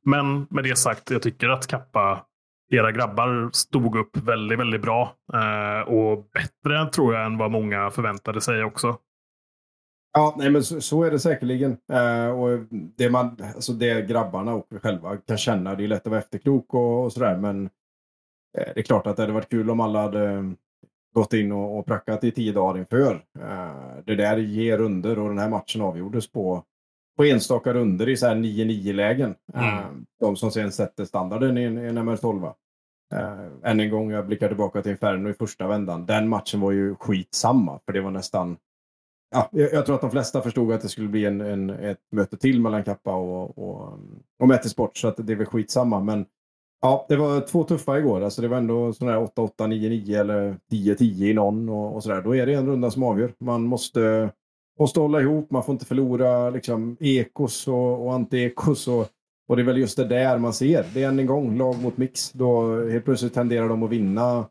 [0.05, 2.25] Men med det sagt, jag tycker att Kappa
[2.71, 5.13] era grabbar stod upp väldigt, väldigt bra.
[5.85, 8.97] och bättre tror jag än vad många förväntade sig också.
[10.13, 11.77] Ja, nej, men så, så är det säkerligen.
[11.91, 16.11] Eh, och det, man, alltså det grabbarna och själva kan känna, det är lätt att
[16.11, 17.65] vara efterklok och, och sådär, men
[18.57, 20.53] eh, det är klart att det hade varit kul om alla hade
[21.13, 23.13] gått in och, och prackat i tio dagar inför.
[23.39, 26.63] Eh, det där ger under och den här matchen avgjordes på,
[27.17, 29.35] på enstaka runder i 9-9 lägen.
[29.53, 29.77] Mm.
[29.77, 29.85] Eh,
[30.19, 32.53] de som sen sätter standarden i en, en MR12.
[33.13, 36.05] Uh, än en gång, jag blickar tillbaka till Inferno i första vändan.
[36.05, 38.57] Den matchen var ju skitsamma, för det var nästan
[39.31, 42.37] ja, jag, tror att de flesta förstod att det skulle bli en, en ett möte
[42.37, 43.99] till mellan Kappa och, och,
[44.39, 45.99] och Mätesport, så att det är väl skitsamma.
[45.99, 46.25] Men
[46.81, 48.21] ja, det var två tuffa igår.
[48.21, 52.21] Alltså det var ändå sådär 8-8, 9-9 eller 10-10 i någon och, och sådär.
[52.21, 53.33] Då är det en runda som avgör.
[53.39, 54.31] Man måste,
[54.79, 58.87] måste hålla ihop, man får inte förlora liksom, ekos och, och anti-ekos.
[58.87, 59.07] Och,
[59.47, 60.85] och det är väl just det där man ser.
[60.93, 62.31] Det är än en gång lag mot mix.
[62.31, 64.45] Då helt plötsligt tenderar de att vinna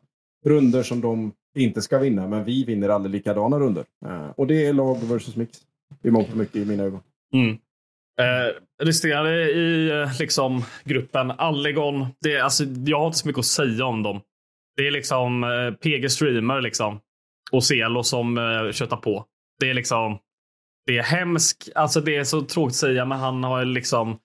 [0.44, 3.84] runder som de inte ska vinna, men vi vinner aldrig likadana runder.
[4.06, 5.58] Uh, och det är lag versus mix.
[6.02, 7.00] I mångt och mycket i mina ögon.
[7.32, 7.58] Mm.
[8.20, 12.06] Eh, resterande i eh, liksom, gruppen Allegon.
[12.20, 14.20] Det, alltså, jag har inte så mycket att säga om dem.
[14.76, 17.00] Det är liksom eh, PG Streamer liksom,
[17.52, 19.24] och Celo som eh, köttar på.
[19.60, 20.18] Det är liksom
[20.86, 21.68] det är hemskt.
[21.74, 24.18] Alltså det är så tråkigt att säga, men han har liksom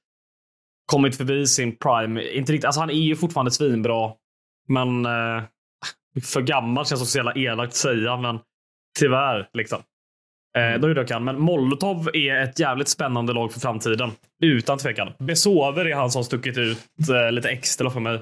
[0.85, 2.23] kommit förbi sin prime.
[2.23, 4.11] Inte riktigt, alltså han är ju fortfarande svinbra,
[4.67, 5.43] men eh,
[6.21, 8.39] för gammal känns det så jävla elakt att säga, men
[8.99, 9.79] tyvärr liksom.
[10.57, 11.23] Eh, då är det kan.
[11.23, 14.11] Men Molotov är ett jävligt spännande lag för framtiden.
[14.43, 15.09] Utan tvekan.
[15.19, 18.21] Besover är han som stuckit ut eh, lite extra för mig.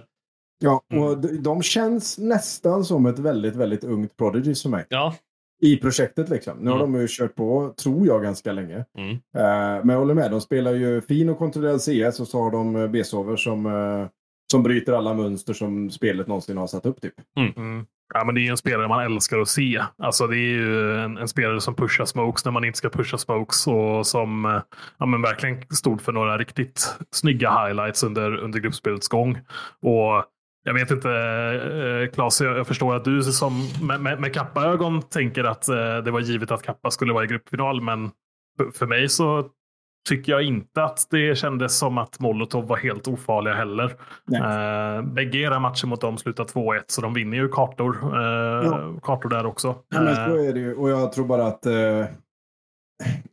[0.63, 4.85] Ja, och de, de känns nästan som ett väldigt, väldigt ungt Prodigy för mig.
[4.89, 5.15] Ja,
[5.61, 6.57] I projektet liksom.
[6.57, 6.91] Nu har Mm.
[6.93, 8.85] de ju kört på, tror jag, ganska länge.
[8.97, 9.11] Mm.
[9.11, 12.51] Eh, men jag håller med, de spelar ju fin och kontrollerad CS och så har
[12.51, 14.07] de eh, B-sover som, eh,
[14.51, 17.01] som bryter alla mönster som spelet någonsin har satt upp.
[17.01, 17.13] Typ.
[17.37, 17.85] Mm.
[18.13, 19.81] Ja, men det är ju en spelare man älskar att se.
[19.97, 23.17] Alltså, det är ju en, en spelare som pushar smokes när man inte ska pusha
[23.17, 24.61] smokes och som eh,
[24.97, 29.37] ja, men verkligen stod för några riktigt snygga highlights under, under gruppspelets gång.
[29.81, 30.25] Och
[30.63, 35.01] jag vet inte, eh, Claes, jag, jag förstår att du som med, med, med Kappa-ögon
[35.01, 38.11] tänker att eh, det var givet att Kappa skulle vara i gruppfinal, men
[38.73, 39.49] för mig så
[40.09, 43.85] tycker jag inte att det kändes som att Molotov var helt ofarliga heller.
[44.35, 48.21] Eh, bägge era matcher mot dem slutar 2-1, så de vinner ju kartor, eh,
[48.65, 48.93] Ja.
[49.03, 49.75] kartor där också.
[49.89, 50.75] Ja, men så Eh, är det ju.
[50.75, 51.65] Och jag tror bara att...
[51.65, 52.05] Eh,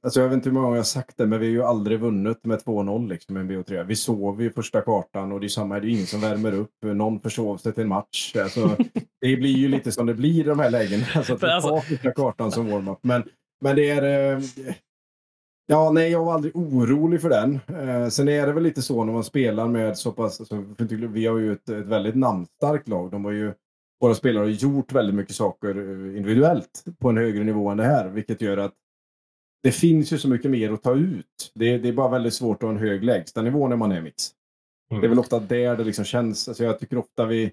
[0.03, 2.01] alltså jag vet inte hur många gånger jag sagt det, men vi har ju aldrig
[2.01, 3.85] vunnit med 2-0 liksom, i en BO3.
[3.85, 6.71] Vi sov ju första kartan och det är samma, det är ingen som värmer upp.
[6.85, 8.37] Någon försov sig till en match.
[8.43, 8.61] Alltså,
[9.21, 11.05] det blir ju lite som det blir i de här lägena.
[11.15, 12.99] Alltså att vi alltså- tar första kartan som warm-up.
[13.03, 13.23] Men,
[13.65, 14.33] men det är...
[14.33, 14.39] Eh,
[15.71, 17.61] Ja, nej, jag var aldrig orolig för den.
[17.69, 20.41] Eh, sen är det väl lite så när man spelar med så pass...
[20.41, 23.11] Alltså, vi har ju ett, ett väldigt namnstarkt lag.
[23.11, 23.53] De var ju,
[24.01, 27.85] våra spelare har gjort väldigt mycket saker eh, individuellt på en högre nivå än det
[27.85, 28.09] här.
[28.09, 28.75] Vilket gör att
[29.63, 31.53] det finns ju så mycket mer att ta ut.
[31.55, 34.31] Det, det är bara väldigt svårt att ha en hög lägstanivå när man är mix.
[34.91, 35.01] Mm.
[35.01, 36.49] Det är väl ofta där det liksom känns.
[36.49, 37.53] Alltså jag tycker ofta vi...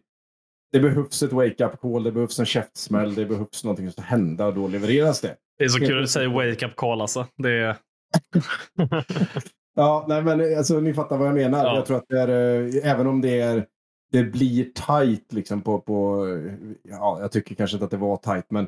[0.71, 4.47] Det behövs ett wake-up call, det behövs en käftsmäll, det behövs någonting som ska hända
[4.47, 5.35] och då levereras det.
[5.57, 7.27] det är så kul att du säger wake up call alltså.
[7.37, 7.75] Det är,
[9.75, 11.65] Ja, nej men alltså ni fattar vad jag menar.
[11.65, 11.75] Ja.
[11.75, 13.65] Jag tror att det är, eh, även om det är,
[14.11, 16.27] det blir tight liksom på, på,
[16.83, 18.67] ja, jag tycker kanske inte att det var tight, men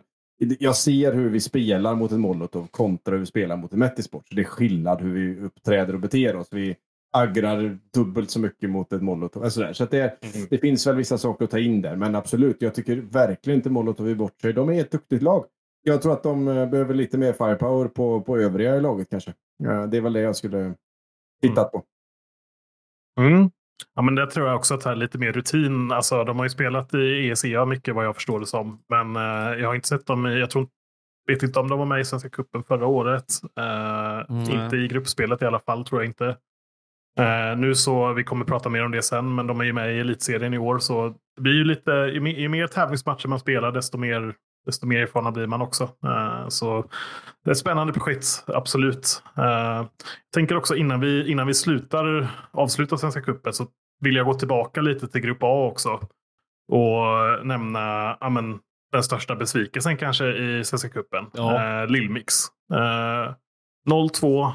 [0.60, 4.28] jag ser hur vi spelar mot en Molotov kontra hur vi spelar mot en Metisport.
[4.30, 6.48] Så det är skillnad hur vi uppträder och beter oss.
[6.52, 6.76] Vi
[7.14, 9.44] aggrar dubbelt så mycket mot ett Molotov.
[9.44, 9.74] Alltså där.
[9.74, 10.18] Så det,
[10.50, 13.70] det finns väl vissa saker att ta in där, men absolut, jag tycker verkligen inte
[13.70, 14.54] Molotov är bort sig.
[14.54, 15.46] De är ett duktigt lag.
[15.88, 19.34] Jag tror att de eh, behöver lite mer firepower på, på övriga i laget kanske.
[19.58, 20.74] Ja, det är väl det jag skulle
[21.42, 21.84] tittat på.
[23.20, 23.50] Mm.
[23.96, 25.92] Ja, men det tror jag också att det är lite mer rutin.
[25.92, 28.84] Alltså, de har ju spelat i ESEA mycket vad jag förstår det som.
[28.90, 30.68] Men eh, jag har inte sett dem i, jag tror,
[31.28, 33.26] vet inte om de var med i Svenska cupen förra året.
[33.44, 34.64] Eh, Nej.
[34.64, 36.38] Inte i gruppspelet i alla fall, tror jag inte.
[37.20, 39.96] Eh, nu så, vi kommer prata mer om det sen, men de är ju med
[39.96, 40.80] i elitserien i år.
[40.80, 44.36] Så det blir ju lite, ju mer tävlingsmatcher man spelar, desto mer,
[44.68, 45.84] desto mer erfarna blir man också.
[45.84, 46.86] Eh, så
[47.44, 49.24] det är ett spännande projekt, absolut.
[49.38, 49.88] Eh, jag
[50.34, 53.68] tänker också innan vi, innan vi slutar, avslutar Svenska cupen så
[54.00, 55.90] vill jag gå tillbaka lite till Grupp A också.
[56.72, 58.60] Och nämna ja, men,
[58.92, 61.26] den största besvikelsen kanske i Svenska cupen.
[61.34, 61.82] Ja.
[61.82, 62.34] Eh, Lillmix.
[62.74, 63.34] Eh,
[63.90, 64.52] 0-2,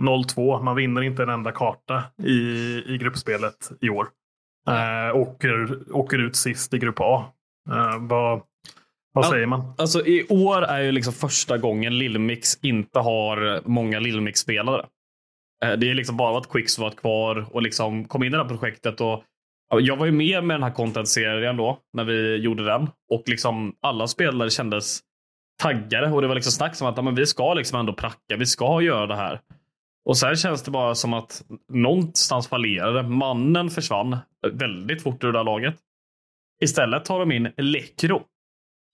[0.00, 0.62] 0-2.
[0.62, 2.38] Man vinner inte en enda karta i,
[2.86, 4.08] i gruppspelet i år.
[5.14, 7.24] Åker, åker ut sist i Grupp A.
[7.98, 8.42] Vad
[9.12, 9.74] vad säger man?
[9.78, 14.86] Alltså i år är ju liksom första gången Lillmix inte har många Lillmix-spelare.
[15.64, 18.42] Eh, Det är liksom bara att Quicks var kvar och liksom kom in i det
[18.42, 19.00] här projektet.
[19.00, 19.24] Och
[19.70, 22.88] ja, jag var ju med med den här content-serien då, när vi gjorde den.
[23.12, 25.00] Och liksom alla spelare kändes
[25.62, 28.46] taggade och det var liksom snack om att men vi ska liksom ändå pracka, vi
[28.46, 29.40] ska göra det här.
[30.04, 31.42] Och sen känns det bara som att
[31.72, 33.02] någonstans fallerade.
[33.02, 34.16] Mannen försvann
[34.52, 35.74] väldigt fort ur det där laget.
[36.62, 38.22] Istället tar de in Lekro.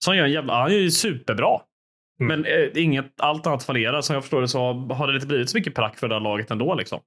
[0.03, 0.61] Som gör en jävla...
[0.61, 1.61] Han är ju superbra.
[2.21, 2.41] Mm.
[2.41, 4.01] Men eh, inget, allt annat fallerar.
[4.01, 6.21] Som jag förstår det så har det inte blivit så mycket prack för det här
[6.21, 6.75] laget ändå.
[6.75, 6.99] Liksom.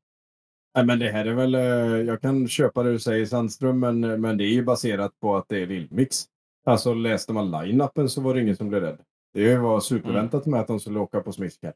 [0.75, 1.61] Nej, men det här är väl, eh,
[2.07, 5.49] jag kan köpa det du säger Sandström, men, men det är ju baserat på att
[5.49, 6.25] det är Lillmix.
[6.67, 8.99] Alltså läste man line-upen så var det ingen som blev rädd.
[9.35, 11.73] Det var superväntat med att de skulle åka på smiskar.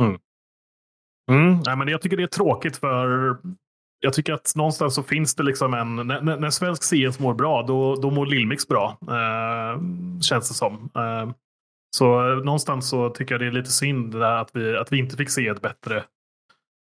[0.00, 1.60] Mm.
[1.66, 3.36] Nej, men jag tycker det är tråkigt för
[4.00, 5.96] jag tycker att någonstans så finns det liksom en...
[5.96, 8.98] När, när svensk CS mår bra, då, då mår Lillmix bra.
[9.02, 9.80] Eh,
[10.20, 10.90] känns det som.
[10.94, 11.30] Eh,
[11.96, 14.92] så eh, någonstans så tycker jag det är lite synd det där att, vi, att
[14.92, 16.04] vi inte fick se ett bättre,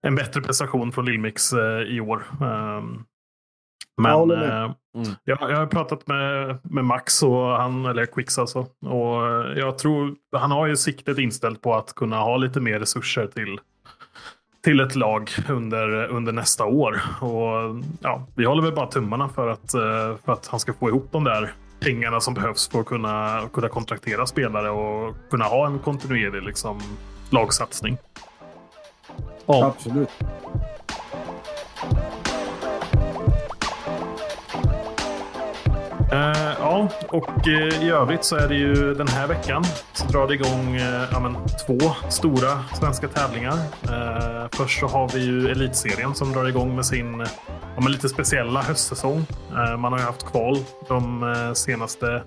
[0.08, 2.24] en bättre prestation från Lillmix eh, i år.
[2.42, 2.84] Eh,
[4.02, 5.10] men Jag eh, Mm.
[5.24, 8.60] jag, jag har pratat med, med Max, och han, eller Quicks alltså.
[8.86, 9.24] Och
[9.58, 13.60] jag tror, han har ju siktet inställt på att kunna ha lite mer resurser till,
[14.64, 17.02] till ett lag under, under nästa år.
[17.20, 20.90] Och ja, Vi håller väl bara tummarna för att, eh, för att han ska få
[20.90, 25.68] ihop de där pengarna som behövs för att kunna, kunna kontraktera spelare och kunna ha
[25.68, 26.80] en kontinuerlig liksom,
[27.30, 27.98] lagsatsning.
[29.46, 30.10] Absolut.
[36.14, 40.28] Uh, ja, och uh, i övrigt så är det ju den här veckan så drar
[40.28, 41.36] det igång uh, ja, men,
[41.68, 43.58] två stora svenska tävlingar.
[44.56, 47.20] först så har vi ju Elitserien som drar igång med sin
[47.76, 49.26] ja, men, lite speciella höstsäsong.
[49.78, 50.58] man har ju haft kval
[50.88, 52.24] de senaste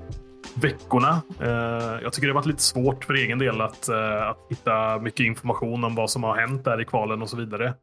[0.55, 1.23] veckorna.
[2.03, 3.89] jag tycker det har varit lite svårt för egen del att,
[4.31, 7.75] att hitta mycket information om vad som har hänt där i kvalen och så vidare.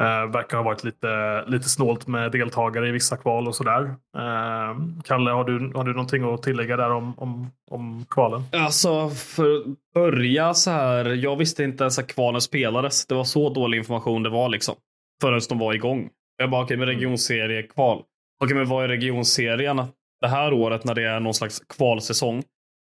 [0.00, 3.82] Uh, verkar ha varit lite, lite snålt med deltagare i vissa kval och sådär.
[3.82, 8.42] Uh, Kalle, har du, har du någonting att tillägga där om, om, om kvalen?
[8.52, 9.64] Alltså, för att
[9.94, 11.04] börja så här.
[11.04, 13.06] Jag visste inte ens att kvalen spelades.
[13.06, 14.74] Det var så dålig information det var liksom.
[15.22, 16.10] Förrän de var igång.
[16.38, 17.98] Jag bara, okej, okay, med regionseriekval.
[17.98, 18.06] Okej,
[18.44, 19.76] okay, men vad är regionserien
[20.20, 22.42] det här året när det är någon slags kvalsäsong?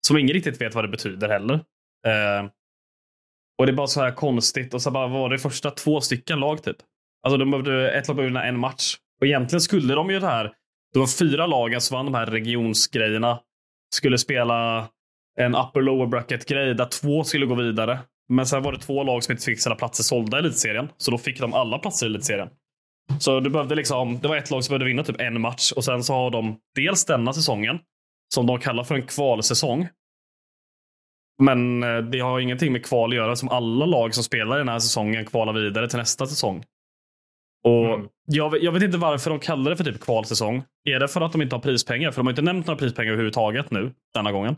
[0.07, 1.53] Som ingen riktigt vet vad det betyder heller.
[1.53, 2.49] Uh,
[3.57, 4.73] och det är bara så här konstigt.
[4.73, 6.77] Och så bara var det första två stycken lag typ.
[7.23, 8.97] Alltså de behövde, ett lag behövde en match.
[9.21, 10.53] Och egentligen skulle de ju det här.
[10.93, 13.39] Det var fyra lagen som vann de här regionsgrejerna.
[13.95, 14.87] Skulle spela
[15.39, 17.99] en upper lower bracket grej där två skulle gå vidare.
[18.29, 20.89] Men sen var det två lag som inte fick sina platser sålda i elitserien.
[20.97, 22.49] Så då fick de alla platser i elitserien.
[23.19, 25.85] Så du behövde liksom, det var ett lag som behövde vinna typ en match och
[25.85, 27.79] sen så har de dels denna säsongen
[28.33, 29.87] som de kallar för en kvalsäsong.
[31.41, 34.59] Men eh, det har ingenting med kval att göra som alla lag som spelar i
[34.59, 36.63] den här säsongen kvalar vidare till nästa säsong.
[37.63, 38.07] Och mm.
[38.25, 40.63] jag, jag, vet inte varför de kallar det för typ kvalsäsong.
[40.83, 42.11] Är det för att de inte har prispengar?
[42.11, 44.55] För de har inte nämnt några prispengar överhuvudtaget nu, denna gången.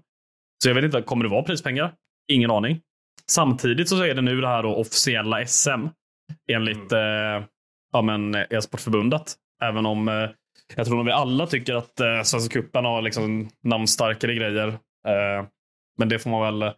[0.63, 1.93] Så jag vet inte, kommer det vara prispengar?
[2.31, 2.81] Ingen aning.
[3.27, 5.87] Samtidigt så är det nu det här då officiella SM
[6.51, 7.35] enligt mm.
[7.37, 7.47] eh,
[7.91, 9.33] ja, men e-sportförbundet.
[9.63, 10.29] Även om eh,
[10.75, 14.67] jag tror att vi alla tycker att eh, Svenska cupen har liksom namnstarkare grejer.
[15.07, 15.45] Eh,
[15.97, 16.73] men det får man väl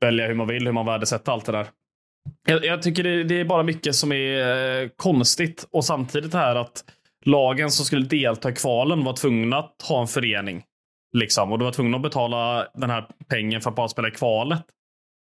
[0.00, 1.66] välja hur man vill, hur man värdesätter allt det där.
[2.46, 6.56] Jag, jag tycker det, det, är bara mycket som är eh, konstigt och samtidigt här
[6.56, 6.84] att
[7.24, 10.62] lagen som skulle delta i kvalen var tvungna att ha en förening.
[11.12, 14.10] Liksom, och du var tvungen att betala den här pengen för att bara spela i
[14.10, 14.62] kvalet.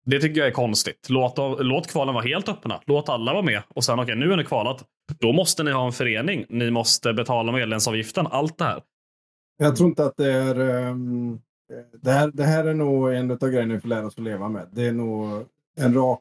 [0.07, 1.07] Det tycker jag är konstigt.
[1.09, 2.81] Låt, låt kvalen vara helt öppna.
[2.87, 3.63] Låt alla vara med.
[3.69, 4.85] Och sen, okej, okay, nu är ni kvalat.
[5.21, 6.45] Då måste ni ha en förening.
[6.49, 8.27] Ni måste betala medlemsavgiften.
[8.27, 8.83] Allt det här.
[9.59, 10.61] Jag tror inte att det är...
[10.61, 11.41] Um,
[12.03, 14.49] det, här, det här är nog en av grejerna vi får lära oss att leva
[14.49, 14.69] med.
[14.73, 15.47] Det är nog
[15.77, 16.21] en rak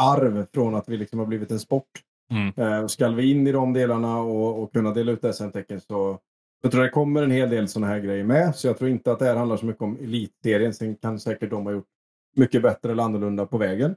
[0.00, 1.90] arv från att vi liksom har blivit en sport.
[2.30, 2.52] Mm.
[2.56, 6.18] Eh, ska vi in i de delarna och, och kunna dela ut SM-tecken så
[6.62, 8.56] jag tror det kommer en hel del sådana här grejer med.
[8.56, 10.74] Så jag tror inte att det här handlar så mycket om elitserien.
[10.74, 11.88] Sen kan säkert de ha gjort
[12.36, 13.90] mycket bättre eller annorlunda på vägen.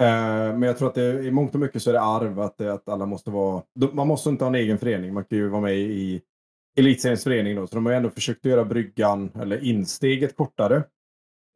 [0.00, 2.60] Eh, men jag tror att det, i mångt och mycket så är det arv att,
[2.60, 3.62] att alla måste vara...
[3.92, 5.14] Man måste inte ha en egen förening.
[5.14, 6.20] Man kan ju vara med i
[6.78, 7.66] elitseriens förening då.
[7.66, 10.82] Så de har ändå försökt göra bryggan eller insteget kortare.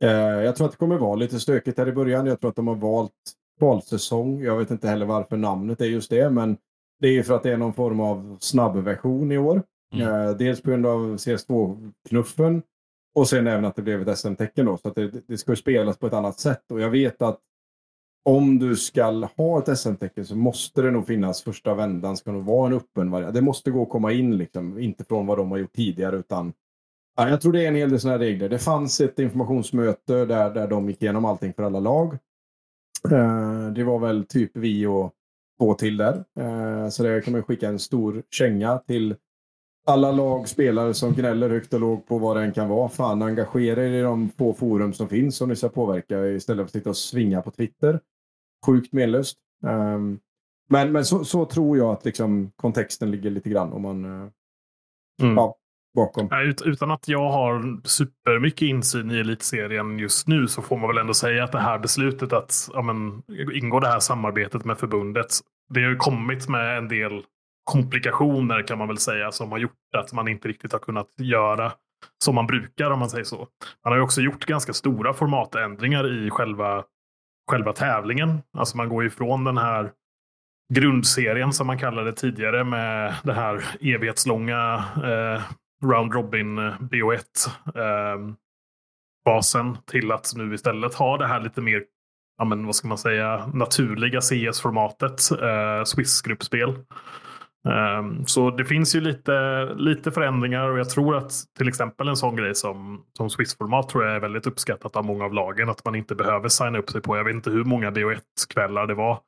[0.02, 0.10] Eh,
[0.44, 2.26] jag tror att det kommer vara lite stökigt här i början.
[2.26, 3.12] Jag tror att de har valt
[3.60, 4.42] valsäsong.
[4.42, 6.56] Jag vet inte heller varför namnet är just det, men
[7.00, 9.62] det är för att det är någon form av snabbversion i år.
[9.94, 10.08] Mm.
[10.08, 12.62] Eh, dels på grund av CS2-knuffen
[13.14, 14.76] och sen även att det blev ett SM-tecken då.
[14.76, 16.70] Så att det, det ska spelas på ett annat sätt.
[16.70, 17.40] Och jag vet att
[18.24, 19.04] om du ska
[19.36, 23.10] ha ett SM-tecken så måste det nog finnas första vändan ska nog vara en öppen
[23.10, 23.34] variant.
[23.34, 26.52] Det måste gå att komma in liksom, inte från vad de har gjort tidigare utan
[27.16, 28.48] Ja, jag tror det är en hel del sådana regler.
[28.48, 32.18] Det fanns ett informationsmöte där, där de gick igenom allting för alla lag.
[33.10, 35.12] Eh, det var väl typ vi och
[35.58, 36.24] två till där.
[36.40, 39.16] Eh, så där kan man skicka en stor känga till
[39.86, 42.88] alla lag, spelare som gnäller högt och lågt på vad det än kan vara.
[42.88, 46.64] Fan, engagera er i de få forum som finns som ni ska påverka istället för
[46.68, 48.00] att sitta och svinga på Twitter.
[48.66, 49.38] Sjukt menlöst.
[49.66, 50.20] Um,
[50.68, 54.28] men men så, så, tror jag att liksom, kontexten ligger lite grann om man uh,
[55.22, 55.36] mm.
[55.36, 55.56] ja,
[55.94, 56.28] bakom.
[56.64, 61.14] Utan att jag har supermycket insyn i elitserien just nu så får man väl ändå
[61.14, 63.22] säga att det här beslutet att ja, men,
[63.54, 65.28] ingå det här samarbetet med förbundet.
[65.74, 67.22] Det har ju kommit med en del
[67.64, 71.72] komplikationer kan man väl säga som har gjort att man inte riktigt har kunnat göra
[72.24, 73.36] som man brukar om man säger så.
[73.84, 76.84] Man har ju också gjort ganska stora formatändringar i själva,
[77.50, 78.42] själva tävlingen.
[78.58, 79.92] Alltså man går ifrån den här
[80.74, 85.42] grundserien som man kallade det tidigare med det här evighetslånga eh,
[85.82, 87.20] Round Robin BO1
[87.74, 88.34] eh, ehm,
[89.24, 91.82] basen till att nu istället ha det här lite mer
[92.38, 96.78] ja, men, vad ska man säga, naturliga CS-formatet, eh, Swiss-gruppspel.
[97.64, 102.16] Um, så det finns ju lite, lite förändringar och jag tror att till exempel en
[102.16, 105.68] sån grej som, som Swiss-format tror jag är väldigt uppskattat av många av lagen.
[105.68, 107.16] Att man inte behöver signa upp sig på.
[107.16, 109.18] Jag vet inte hur många BO1-kvällar det var.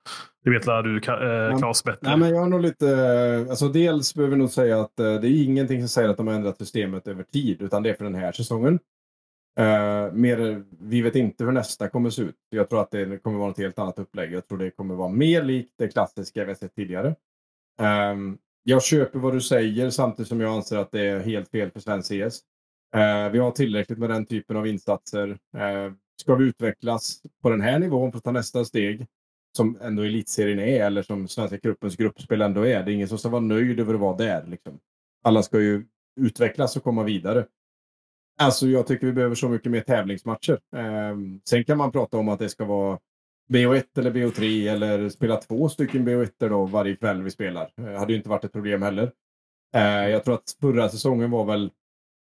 [0.45, 1.99] Det vet du eh, Claes bättre?
[2.03, 5.29] Nej, men jag har nog lite, alltså dels behöver vi nog säga att eh, det
[5.29, 8.05] är ingenting som säger att de har ändrat systemet över tid utan det är för
[8.05, 8.79] den här säsongen.
[9.61, 12.37] Uh, mer, vi vet inte hur nästa kommer se ut.
[12.51, 14.33] Jag tror att det kommer vara ett helt annat upplägg.
[14.33, 17.15] Jag tror det kommer vara mer likt det klassiska vi sett tidigare.
[17.83, 21.71] Um, jag köper vad du säger samtidigt som jag anser att det är helt fel
[21.71, 22.41] för svensk CS.
[22.97, 25.29] Uh, ehm, vi har tillräckligt med den typen av insatser.
[25.29, 29.07] Uh, ska vi utvecklas på den här nivån för att ta nästa steg,
[29.57, 32.83] som ändå elitserien är, eller som Svenska gruppens gruppspel ändå är.
[32.83, 34.47] Det är ingen som ska vara nöjd över att vara där.
[34.47, 34.79] Liksom.
[35.23, 35.87] Alla ska ju
[36.21, 37.47] utvecklas och komma vidare.
[38.39, 40.61] Alltså, jag tycker vi behöver så mycket mer tävlingsmatcher.
[40.77, 41.17] Eh,
[41.49, 42.99] sen kan man prata om att det ska vara
[43.53, 47.73] BO1 eller BO3 eller spela två stycken BO1 då varje kväll vi spelar.
[47.77, 49.13] Det hade ju inte varit ett problem heller.
[49.75, 51.71] Eh, jag tror att förra säsongen var väl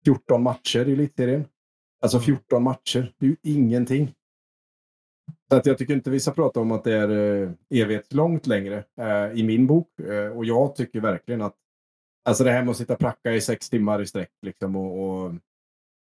[0.05, 1.45] 14 matcher i elitserien.
[2.01, 4.13] Alltså 14 matcher, det är ju ingenting.
[5.49, 8.84] Så att jag tycker inte vi ska prata om att det är eh, evighetslångt längre
[9.01, 9.99] eh, i min bok.
[9.99, 11.55] Eh, och jag tycker verkligen att
[12.26, 15.24] alltså det här med att sitta och pracka i sex timmar i sträck liksom och,
[15.26, 15.34] och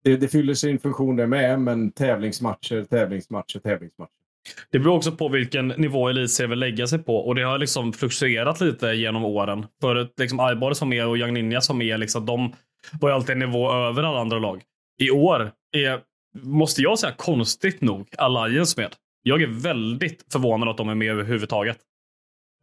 [0.03, 4.18] det, det, fyller sin funktion det med, men tävlingsmatcher, tävlingsmatcher, tävlingsmatcher.
[4.71, 7.93] Det beror också på vilken nivå elitserien vill lägga sig på och det har liksom
[7.93, 9.65] fluktuerat lite genom åren.
[9.81, 12.53] Förut, liksom Aibar som är och Young Ninja som är, liksom, de
[12.99, 14.61] var ju alltid en nivå över alla andra lag.
[15.01, 15.99] I år är,
[16.41, 18.95] måste jag säga, konstigt nog Alliance med.
[19.23, 21.77] Jag är väldigt förvånad att de är med överhuvudtaget.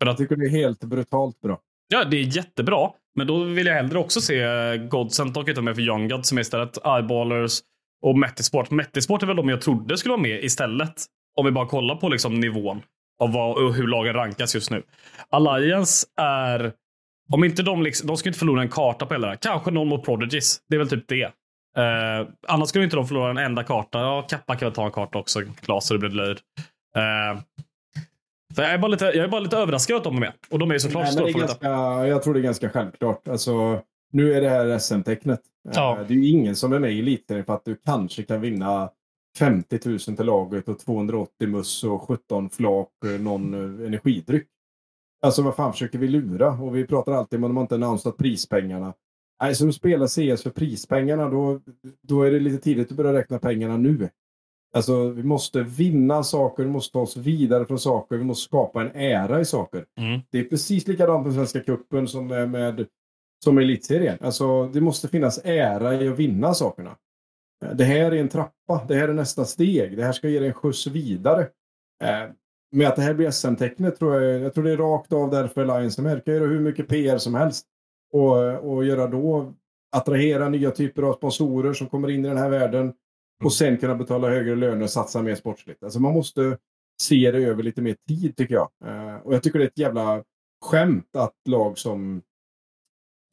[0.01, 1.61] För att, jag tycker det är helt brutalt bra.
[1.89, 2.91] Ja, det är jättebra.
[3.15, 6.39] Men då vill jag hellre också se Godsent och inte med för Young God som
[6.39, 7.61] är istället Eyeballers
[8.03, 8.71] och Metisport.
[8.71, 11.05] Metisport är väl de jag trodde skulle vara med istället.
[11.37, 12.83] Om vi bara kollar på liksom nivån
[13.21, 14.83] av vad, och hur lagen rankas just nu.
[15.31, 16.73] Alliance är
[17.33, 19.37] om inte de, liksom, de ska inte förlora en karta på hela det här.
[19.37, 20.61] Kanske någon mot Prodigies.
[20.69, 21.25] Det är väl typ det.
[21.79, 24.01] Uh, annars skulle inte de förlora en enda karta.
[24.01, 25.41] Ja, Kappa kan väl ta en karta också.
[25.61, 26.39] Klas, så det blir löjd.
[26.97, 27.41] Uh,
[28.57, 30.33] jag, är bara lite, jag är bara lite överraskad att de är med.
[30.51, 31.69] Och de är såklart storfavoriter.
[32.07, 33.29] Jag tror det är ganska självklart.
[33.29, 33.83] Alltså,
[34.13, 35.41] nu är det här SM-tecknet.
[35.75, 35.97] Ja.
[36.01, 38.41] Uh, det är ju ingen som är med i eliten för att du kanske kan
[38.41, 38.91] vinna
[39.39, 44.47] 50 000 till laget och 280 muss och 17 flak någon energidryck.
[45.23, 46.51] Alltså vad fan försöker vi lura?
[46.51, 48.95] Och vi pratar alltid om att de inte annonsat prispengarna.
[49.43, 51.61] Nej, de spelar CS för prispengarna, då,
[52.03, 54.09] då är det lite tidigt att börja räkna pengarna nu.
[54.75, 58.83] Alltså, vi måste vinna saker, vi måste ta oss vidare från saker, vi måste skapa
[58.83, 59.85] en ära i saker.
[59.99, 60.21] Mm.
[60.31, 62.87] Det är precis likadant med Svenska Cupen som med, med
[63.45, 64.19] som elitserien.
[64.21, 66.97] Alltså, det måste finnas ära i att vinna sakerna.
[67.75, 70.49] Det här är en trappa, det här är nästa steg, det här ska ge dig
[70.49, 71.43] en skjuts vidare.
[72.05, 72.31] Eh,
[72.73, 75.65] med att det här blir SM-tecknet tror jag, jag tror det är rakt av därför
[75.65, 77.67] Lions kan göra hur mycket PR som helst.
[78.13, 79.55] Och, och göra då,
[79.97, 82.93] attrahera nya typer av sponsorer som kommer in i den här världen.
[83.45, 85.83] Och sen kunna betala högre löner och satsa mer sportsligt.
[85.83, 86.59] Alltså man måste
[87.03, 88.69] se det över lite mer tid tycker jag.
[88.87, 90.23] Uh, och jag tycker det är ett jävla
[90.65, 92.23] skämt att lag som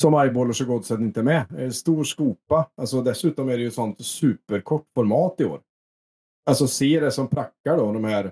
[0.01, 1.75] som Eyeballers och Godset inte är med.
[1.75, 2.69] Stor skopa.
[2.77, 5.61] Alltså dessutom är det ju sånt superkort format i år.
[6.45, 8.31] Alltså se det som prackar då, de här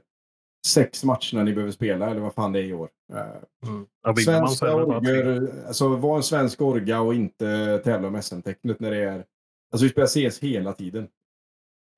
[0.68, 2.90] sex matcherna ni behöver spela, eller vad fan det är i år.
[3.14, 4.16] Eh, mm.
[4.26, 9.26] Svenska orger, alltså var en svensk orga och inte tävla om SM-tecknet när det är...
[9.72, 11.08] Alltså vi spelar CS hela tiden.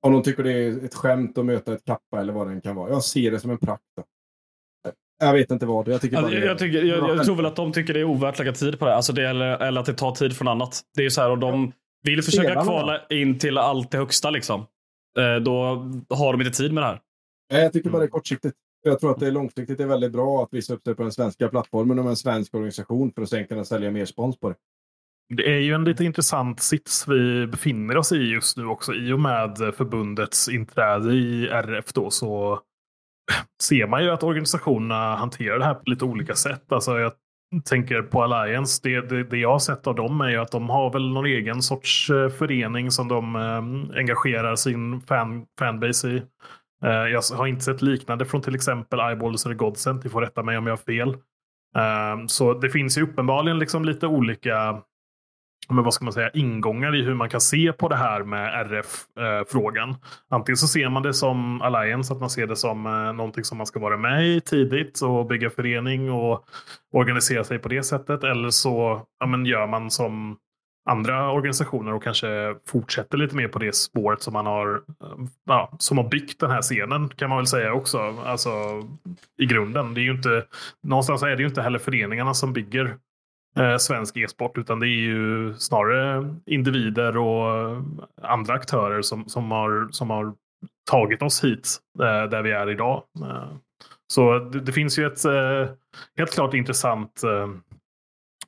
[0.02, 2.62] Om de tycker det är ett skämt att möta ett kappa eller vad det än
[2.62, 2.90] kan vara.
[2.90, 3.84] Jag ser det som en prakt.
[5.20, 5.88] Jag vet inte vad.
[5.88, 8.34] Jag, tycker alltså, jag, tycker, jag, jag, tror väl att de tycker det är ovärt
[8.34, 8.96] att lägga tid på det.
[8.96, 10.82] Alltså det eller, eller att det tar tid från annat.
[10.96, 11.72] Det är ju så här, och de
[12.04, 14.66] vill försöka kvala in till allt det högsta liksom.
[15.20, 15.54] Eh, då
[16.10, 17.00] har de inte tid med det här.
[17.52, 18.56] Nej, jag tycker bara det är kortsiktigt.
[18.84, 21.12] Jag tror att det är långsiktigt är väldigt bra att visa upp det på den
[21.12, 24.50] svenska plattformen och med en svensk organisation för att sen kunna sälja mer spons på
[24.50, 24.56] det.
[25.36, 28.94] Det är ju en lite intressant sits vi befinner oss i just nu också.
[28.94, 32.60] I och med förbundets inträde i RF då så
[33.64, 36.72] ser man ju att organisationerna hanterar det här på lite olika sätt.
[36.72, 37.12] Alltså jag
[37.66, 38.80] tänker på Alliance.
[38.84, 41.26] Det, det, det jag har sett av dem är ju att de har väl någon
[41.26, 46.24] egen sorts eh, förening som de eh, engagerar sin fan, fanbase i.
[46.86, 50.04] Eh, jag har inte sett liknande från till exempel Eyeballs eller Godsent.
[50.04, 51.10] Ni får rätta mig om jag har fel.
[51.76, 54.82] Eh, så det finns ju uppenbarligen liksom lite olika
[55.70, 58.66] men vad ska man säga, ingångar i hur man kan se på det här med
[58.72, 59.90] RF-frågan.
[59.90, 59.96] Eh,
[60.30, 63.58] Antingen så ser man det som Alliance, att man ser det som eh, någonting som
[63.58, 66.46] man ska vara med i tidigt och bygga förening och
[66.94, 68.24] organisera sig på det sättet.
[68.24, 70.38] Eller så ja, men gör man som
[70.90, 75.76] andra organisationer och kanske fortsätter lite mer på det spåret som man har, eh, ja,
[75.80, 78.00] som har byggt den här scenen kan man väl säga också.
[78.26, 78.50] Alltså
[79.38, 79.94] i grunden.
[79.94, 80.46] Det är ju inte,
[80.84, 82.98] någonstans är det ju inte heller föreningarna som bygger
[83.58, 87.82] eh, svensk e-sport utan det är ju snarare individer och
[88.22, 90.34] andra aktörer som, som, har, som har
[90.92, 93.04] tagit oss hit eh, där vi är idag.
[93.22, 93.54] Eh,
[94.14, 95.24] så det, det, finns ju ett
[96.18, 97.22] helt klart intressant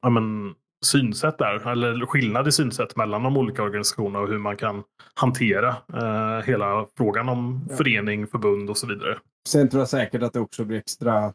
[0.01, 4.57] ja, men, synsätt där, eller skillnad i synsätt mellan de olika organisationerna och hur man
[4.57, 4.83] kan
[5.13, 7.75] hantera eh, hela frågan om ja.
[7.75, 9.17] förening, förbund och så vidare.
[9.47, 11.33] Sen tror jag säkert att det också blir extra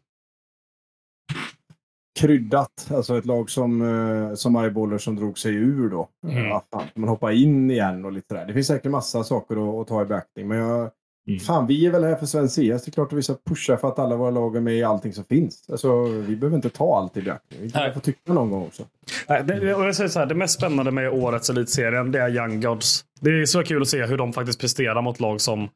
[2.21, 2.91] kryddat.
[2.95, 6.09] Alltså ett lag som, eh, som Eyeballer som drog sig ur då.
[6.29, 6.45] Mm.
[6.45, 8.47] Ja, fan, man hoppar in igen och lite sådär.
[8.47, 10.49] Det finns säkert massa saker att, att ta i beaktning.
[10.49, 10.91] Men jag,
[11.29, 11.41] Mm.
[11.41, 12.59] fan, vi är väl här för svensk CS.
[12.59, 14.83] Det är klart att vi ska pusha för att alla våra lag är med i
[14.83, 15.71] allting som finns.
[15.71, 17.61] Alltså, vi behöver inte ta allt i beaktning.
[17.62, 18.83] Vi kan få tycka någon gång också.
[19.29, 22.29] Nej, det, och jag säger så här, det mest spännande med årets elitserien det är
[22.37, 23.05] Young Gods.
[23.21, 25.68] Det är så kul att se hur de faktiskt presterar mot lag som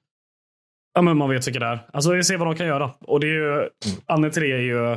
[0.94, 1.86] ja, men man vet vilka det är.
[1.92, 2.90] Alltså, vi ser vad de kan göra.
[3.00, 3.68] Och det är ju,
[4.06, 4.96] anledningen till det är ju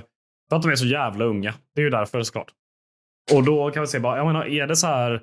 [0.50, 1.54] för att de är så jävla unga.
[1.76, 2.52] Det är ju därför såklart.
[3.34, 5.22] Och då kan vi se, bara, jag menar, är det så här,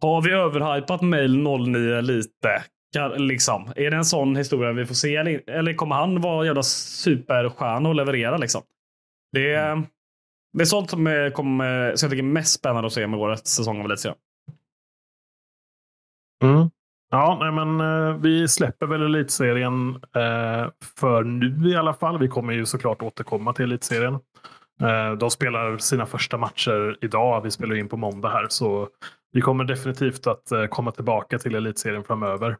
[0.00, 2.62] har vi överhypat mail 09 lite?
[2.94, 5.16] Kan, liksom, är det en sån historia vi får se?
[5.16, 8.36] Eller, eller kommer han vara jävla superstjärna och leverera?
[8.36, 8.62] Liksom?
[9.32, 9.82] Det, är-
[10.52, 13.20] det är sånt som är, kommer, som jag tycker är mest spännande att se med
[13.20, 14.18] årets säsong av Elitserien.
[16.44, 16.70] Mm.
[17.10, 20.66] Ja, nej, men eh, vi släpper väl elitserien eh,
[21.00, 22.18] för nu i alla fall.
[22.18, 24.18] Vi kommer ju såklart återkomma till elitserien.
[24.80, 27.40] Eh, de spelar sina första matcher idag.
[27.40, 28.88] Vi spelar in på måndag här, så
[29.32, 32.56] vi kommer definitivt att eh, komma tillbaka till elitserien framöver.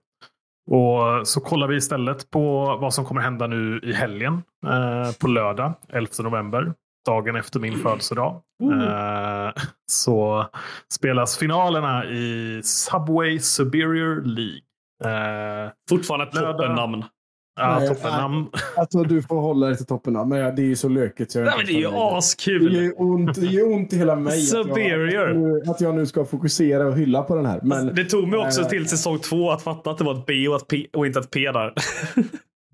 [0.70, 5.28] Och så kollar vi istället på vad som kommer hända nu i helgen eh, på
[5.28, 6.74] lördag 11 november.
[7.06, 8.42] Dagen efter min födelsedag.
[9.86, 10.46] Så
[10.92, 15.72] spelas finalerna i Subway Superior League.
[15.88, 17.04] Fortfarande ett toppennamn.
[17.56, 18.46] Ja, Nej, toppennamn.
[18.76, 20.12] Alltså, du får hålla dig till toppen.
[20.14, 20.24] då.
[20.24, 21.30] Men det är ju så lökigt.
[21.32, 22.92] Så jag Nej, men det är ju Det gör askul.
[22.96, 24.40] ont, det gör ont i hela mig.
[24.40, 25.06] Superior.
[25.08, 27.60] Att jag, nu, att jag nu ska fokusera och hylla på den här.
[27.62, 28.68] Men, Det tog mig också Eh.
[28.68, 31.18] till säsong två att fatta att det var ett B och, ett P och inte
[31.20, 31.72] ett P där.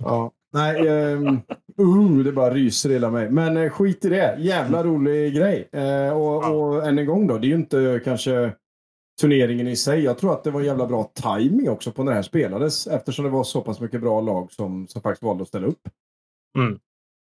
[0.05, 0.33] Ja.
[0.53, 1.27] Nej, ehm,
[1.81, 3.31] uh, det bara ryser i hela mig.
[3.31, 4.37] Men eh, skit i det.
[4.39, 5.69] Jävla rolig grej.
[5.73, 8.53] Eh, och, och än en gång då, det är ju inte kanske
[9.21, 10.01] turneringen i sig.
[10.05, 12.87] Jag tror att det var jävla bra timing också på när det här spelades.
[12.87, 15.89] Eftersom det var så pass mycket bra lag som, som faktiskt valde att ställa upp.
[16.59, 16.79] Mm.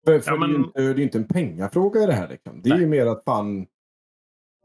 [0.05, 2.13] För, för Ja, det, är ju men- inte, det är inte en pengafråga i det
[2.13, 2.27] här.
[2.29, 2.61] Liksom.
[2.61, 3.67] Det är ju mer att fan...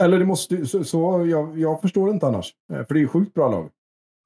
[0.03, 2.55] Eller det måste så, så jag, jag förstår inte annars.
[2.73, 3.71] Eh, För det är ju sjukt bra lag.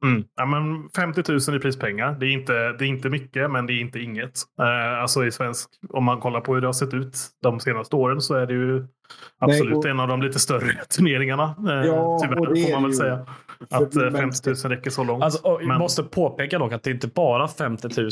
[0.06, 0.24] Mm.
[0.36, 2.16] Ja, men 50 000 i prispengar.
[2.20, 4.32] Det är, inte, det är inte mycket, men det är inte inget.
[4.60, 7.96] Eh, alltså i svensk, om man kollar på hur det har sett ut de senaste
[7.96, 8.86] åren så är det ju
[9.38, 11.54] absolut och- en av de lite större turneringarna.
[11.68, 12.96] Eh, Ja, tyvärr får är man väl ju.
[12.96, 13.26] säga.
[13.70, 15.24] Att För- eh, men- 50 000 räcker så långt.
[15.24, 18.10] Alltså, och jag Men- måste påpeka dock att det inte bara 50 000.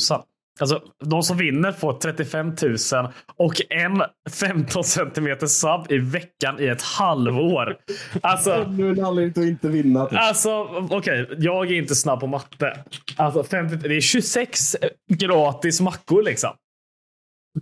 [0.61, 6.67] Alltså, de som vinner får 35 000 och en 15 centimeter sub i veckan i
[6.67, 7.77] ett halvår.
[8.21, 10.07] Alltså, Nu är det anledning till att inte vinna.
[10.07, 10.19] Typ.
[10.19, 10.51] alltså
[10.91, 12.85] okej, jag är inte snabb på matte.
[13.17, 14.77] Alltså, 50, det är 26
[15.09, 16.51] gratis mackor liksom.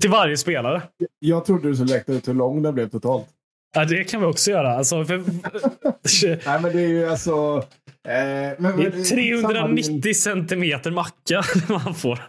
[0.00, 0.82] Till varje spelare.
[1.18, 3.28] Jag trodde du skulle räkna ut hur lång den blev totalt.
[3.74, 4.76] Ja, det kan vi också göra.
[4.76, 5.18] Alltså, för,
[6.46, 7.64] Nej, men det är ju alltså...
[8.08, 12.20] Eh, men, det är 390 centimeter macka man får.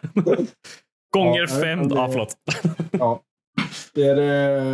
[1.13, 1.89] Gånger Ja, fem.
[1.89, 2.35] Ja, förlåt.
[2.91, 3.21] Ja.
[3.93, 4.17] Det är,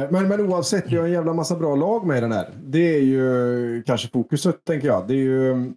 [0.04, 2.50] eh, men, men oavsett, vi har en jävla massa bra lag med i den här.
[2.64, 5.08] Det är ju kanske fokuset, tänker jag.
[5.08, 5.72] Det är ju...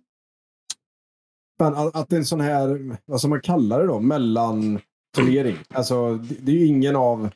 [1.59, 5.57] Fan, att, att en sån här, vad ska man kalla det då, mellanturnering.
[5.74, 7.30] Alltså, det, det är ju ingen av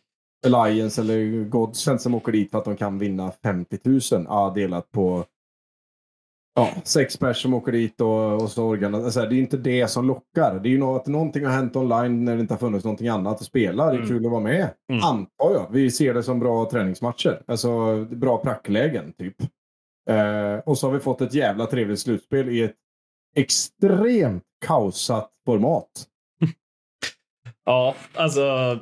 [0.46, 4.90] Alliance eller Godsend som åker dit för att de kan vinna 50 000 ja, delat
[4.90, 5.24] på
[6.54, 8.86] ja, sex pers som åker dit och, och så.
[8.94, 10.60] Alltså, det är inte det som lockar.
[10.62, 13.08] Det är ju något, att någonting har hänt online när det inte har funnits någonting
[13.08, 13.86] annat att spela.
[13.86, 14.08] Det är Mm.
[14.08, 14.68] kul att vara med.
[14.92, 15.04] Mm.
[15.04, 15.66] Antar jag.
[15.70, 17.42] Vi ser det som bra träningsmatcher.
[17.46, 19.36] Alltså bra pracklägen typ.
[20.10, 22.74] Eh, och så har vi fått ett jävla trevligt slutspel i ett
[23.36, 26.06] extremt kaosat format.
[27.66, 28.78] Ja, alltså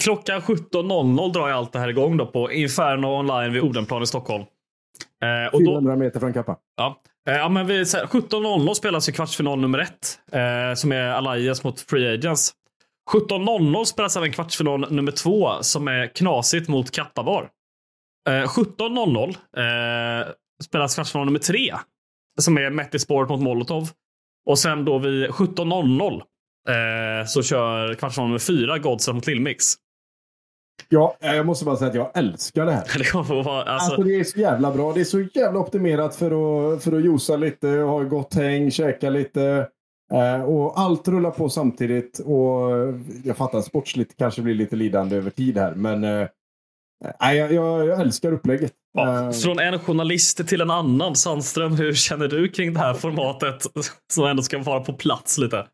[0.00, 4.06] klockan 17.00 drar jag allt det här igång då på Inferno online vid Odenplan i
[4.06, 4.44] Stockholm.
[5.22, 6.56] Eh, och då, 400 meter från Kappa.
[6.76, 10.92] ja, eh, ja, men vid så här, 17.00 spelas ju kvartsfinal nummer ett, eh, som
[10.92, 12.52] är Alliance mot Free Agents.
[13.12, 17.48] 17.00 spelas även kvartsfinal nummer två, som är Knasigt mot Kappabar.
[18.28, 20.28] Eh, 17.00 eh,
[20.64, 21.74] spelas kvartsfinal nummer tre,
[22.40, 23.88] som är Metti Sport mot Molotov.
[24.46, 26.22] Och sen då vid 17.00
[26.68, 29.64] eh, så kör kvartsfinal nummer fyra, Godsen mot Lillmix.
[30.88, 32.84] Ja, eh, jag måste bara säga att jag älskar det här.
[32.98, 34.92] Det kommer vara, Alltså, alltså, det är så jävla bra.
[34.92, 36.26] Det är så jävla optimerat för
[36.74, 39.68] att, för att josa lite, ha gott häng, käka lite.
[40.12, 42.18] Eh, och allt rullar på samtidigt.
[42.18, 42.70] Och
[43.24, 45.74] jag fattar att sportsligt kanske blir lite lidande över tid här.
[45.74, 46.28] Men eh,
[47.20, 48.72] nej, jag, jag, jag älskar upplägget.
[48.94, 51.16] ja, Eh, från en journalist till en annan.
[51.16, 53.62] Sandström, hur känner du kring det här formatet
[54.12, 55.66] som ändå ska vara på plats lite?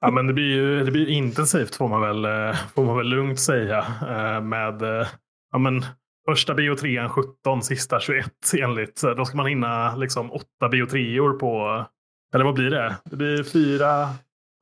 [0.00, 3.06] Ja, men det blir ju det blir intensivt får man väl, eh, får man väl
[3.06, 3.78] lugnt säga.
[4.08, 5.06] eh, Med eh,
[5.52, 5.84] ja, men,
[6.28, 8.26] första bio 3 17, sista 21
[8.58, 9.02] enligt.
[9.16, 11.84] Då ska man hinna liksom åtta bio 3 på,
[12.34, 12.94] eller vad blir det?
[13.04, 14.14] Det blir fyra, ja,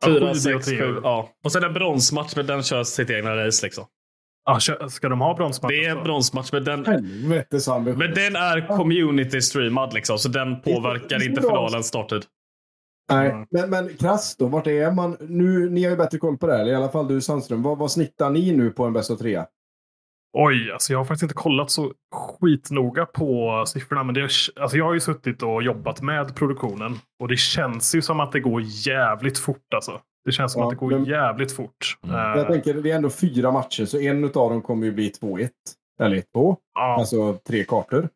[0.07, 0.93] Fyra, sju sex, bio sju.
[0.95, 1.29] 3 Ja.
[1.45, 3.85] Och sen en bronsmatch, men den körs sitt egna race liksom.
[4.45, 5.71] Ah, kö- ska de ha bronsmatch?
[5.73, 6.85] Det är en bronsmatch, men den,
[7.69, 7.99] ambition.
[7.99, 12.23] men den är community streamad liksom, så den påverkar inte finalens starttid.
[13.13, 15.17] Nej, men, men krasst då, vart är man?
[15.21, 17.63] Nu, ni har ju bättre koll på det här, eller i alla fall du Sandström.
[17.63, 19.45] Vad, vad snittar ni nu på en bäst av tre?
[20.39, 24.03] Oj, alltså jag har faktiskt inte kollat så skitnoga på siffrorna.
[24.05, 26.95] Men det, är- alltså jag har ju suttit och jobbat med produktionen.
[27.23, 30.01] Och det känns ju som att det går jävligt fort alltså.
[30.25, 31.99] Det känns som Ja, att det går men- jävligt fort.
[32.05, 32.17] Mm.
[32.17, 35.09] Eh, Jag tänker, det är ändå fyra matcher, så en av dem kommer ju bli
[35.11, 35.49] 2-1.
[36.01, 36.23] Eller 1-2.
[36.75, 38.09] ja, Alltså tre kartor.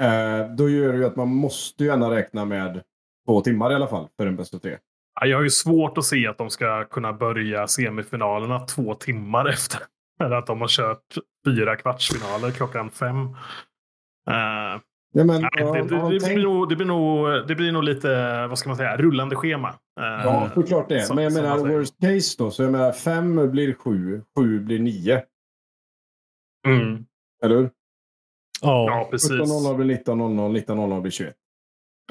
[0.00, 2.82] Eh, då gör det ju att man måste ju gärna räkna med
[3.26, 4.78] två timmar i alla fall för en bäst av tre.
[5.20, 9.80] jag har ju svårt att se att de ska kunna börja semifinalerna två timmar efter.
[10.20, 11.04] Eller att de har kört
[11.46, 13.16] fyra kvartsfinaler klockan fem.
[14.30, 14.80] Eh,
[15.14, 17.72] Ja, men, nej, ja, det, det, de det, blir nog, det, blir nog, det blir
[17.72, 18.08] nog lite,
[18.46, 19.68] vad ska man säga, rullande schema.
[19.68, 21.02] Eh, Ja, såklart det.
[21.02, 22.50] som- men jag menar worst case då.
[22.50, 25.22] Så jag menar fem blir sju, sju blir nio.
[26.66, 27.04] mm.
[27.44, 27.70] Eller hur?
[28.60, 29.30] Ja, precis.
[29.30, 31.34] 17.00 blir 19.00, 19.00 blir 21.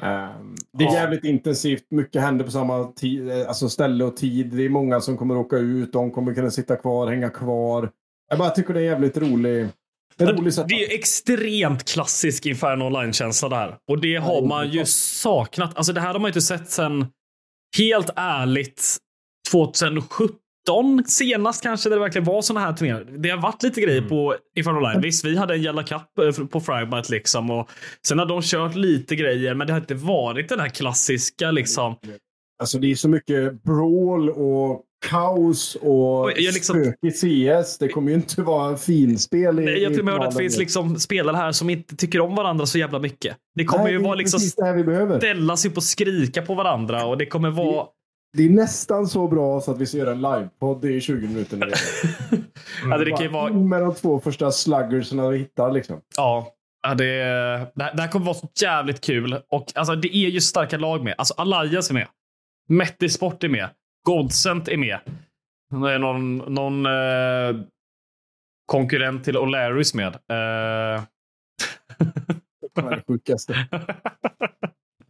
[0.02, 0.94] Ehm, det är Ja.
[0.94, 1.84] jävligt intensivt.
[1.90, 4.46] Mycket händer på samma tid, eh, alltså ställe och tid.
[4.56, 5.92] Det är många som kommer åka ut.
[5.92, 7.90] De kommer kunna sitta kvar, hänga kvar.
[8.30, 9.68] Jag bara tycker det är jävligt rolig.
[10.18, 10.68] En rolig setup.
[10.68, 13.76] Det är ju extremt klassisk Inferno Online-känsla där.
[13.90, 15.76] Och det har man ju saknat.
[15.76, 17.06] Alltså det här har man ju inte sett sen,
[17.78, 18.96] helt ärligt,
[19.50, 20.36] 2017
[21.06, 23.18] senast kanske, där det verkligen var såna här turneringar.
[23.18, 25.00] Det har varit lite grejer på Inferno Online.
[25.00, 27.50] Visst, vi hade en Jalla Cup eh, på Fragmite liksom.
[27.50, 27.68] Och
[28.06, 31.94] sen har de kört lite grejer, men det har inte varit den här klassiska liksom.
[32.60, 37.78] Alltså det är så mycket brawl och kaos och Oj, jag liksom- spök i CS.
[37.78, 41.36] Det kommer ju inte vara finspel i Nej, jag tror att det finns liksom spelare
[41.36, 43.36] här som inte tycker om varandra så jävla mycket.
[43.54, 45.18] Det kommer Nej, ju det vara liksom precis det här vi behöver.
[45.18, 47.86] ställa sig upp och skrika på varandra och det kommer vara
[48.36, 51.56] Det är nästan så bra så att vi ska göra en livepodd i 20 minuter.
[51.56, 56.00] Det Alltså, det kan ju vara In med de två första sluggersarna vi hittar liksom.
[56.16, 56.52] Ja,
[56.82, 57.04] ja det,
[57.74, 59.42] det, här- det här kommer vara så jävligt kul.
[59.50, 61.14] Och alltså, det är ju starka lag med.
[61.18, 62.06] Alltså, Alliance är med.
[62.68, 63.68] Metti Sport är med.
[64.06, 64.98] Godsent är med.
[65.82, 67.64] Det är någon, någon eh,
[68.66, 70.06] konkurrent till O'Larrys med.
[70.14, 71.02] Eh,
[72.74, 73.54] Det är det sjukaste.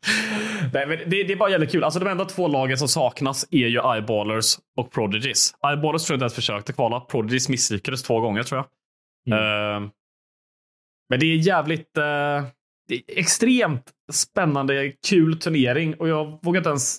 [0.73, 1.85] Nej, men det, det är bara jävligt kul.
[1.85, 5.55] Alltså, de enda två lagen som saknas är ju Eyeballers och Prodigies.
[5.71, 7.01] Eyeballers tror jag inte ens försökte kvala.
[7.01, 8.65] Prodigies misslyckades två gånger tror
[9.27, 9.39] jag.
[9.39, 9.81] Eh,
[11.11, 11.97] men det är jävligt...
[11.97, 12.45] eh,
[12.89, 16.99] det är extremt spännande, kul turnering och jag vågar inte ens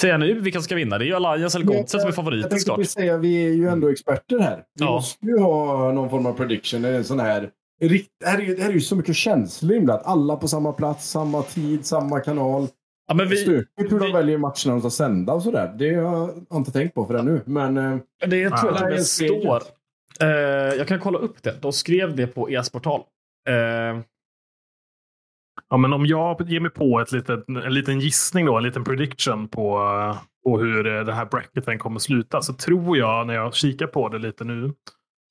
[0.00, 0.98] säga nu vilka som ska vinna.
[0.98, 2.86] Det är ju Alliance eller Men Godsent som är jag favoriter såklart.
[2.86, 4.56] säga, vi är ju ändå experter här.
[4.56, 4.90] Vi Ja.
[4.90, 6.84] måste ju ha någon form av prediction.
[6.84, 7.50] En sån här...
[7.80, 10.06] Det här, är, ju- det här är ju så mycket känslor inblandat.
[10.06, 12.66] Alla på samma plats, samma tid, samma kanal.
[13.08, 15.74] Ja, men vi, Stökigt hur vi- de väljer matcherna de ska sända och sådär.
[15.78, 17.42] Det har jag inte tänkt på förrän nu.
[17.46, 19.62] Men eh, det tror jag till och med står.
[20.20, 20.28] Eh,
[20.78, 21.62] jag kan kolla upp det.
[21.62, 23.00] De skrev det på e-sportal.
[23.48, 24.00] Eh,
[25.70, 28.84] Ja, men om jag ger mig på ett litet, en liten gissning, då, en liten
[28.84, 29.78] prediction på,
[30.44, 34.18] på hur den här bracketen kommer sluta, så tror jag när jag kikar på det
[34.18, 34.72] lite nu,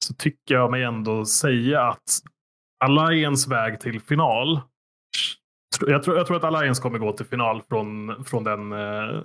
[0.05, 2.19] så tycker jag mig ändå säga att
[2.86, 4.61] Alliance väg till final.
[5.86, 9.23] Jag tror, jag tror att Alliance kommer gå till final från, från den, eh,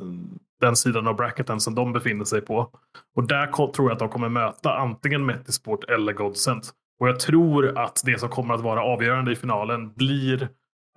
[0.60, 2.70] den sidan av bracketen som de befinner sig på.
[3.16, 6.70] Och där tror jag att de kommer möta antingen Metisport eller Godsent.
[7.00, 10.48] Och jag tror att det som kommer att vara avgörande i finalen blir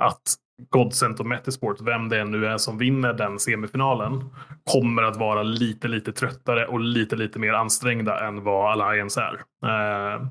[0.04, 0.36] att
[0.70, 4.30] Godsent och Metisport, vem det än nu är som vinner den semifinalen,
[4.64, 9.34] kommer att vara lite, lite tröttare och lite, lite mer ansträngda än vad Alliance är.
[9.66, 10.28] Eh,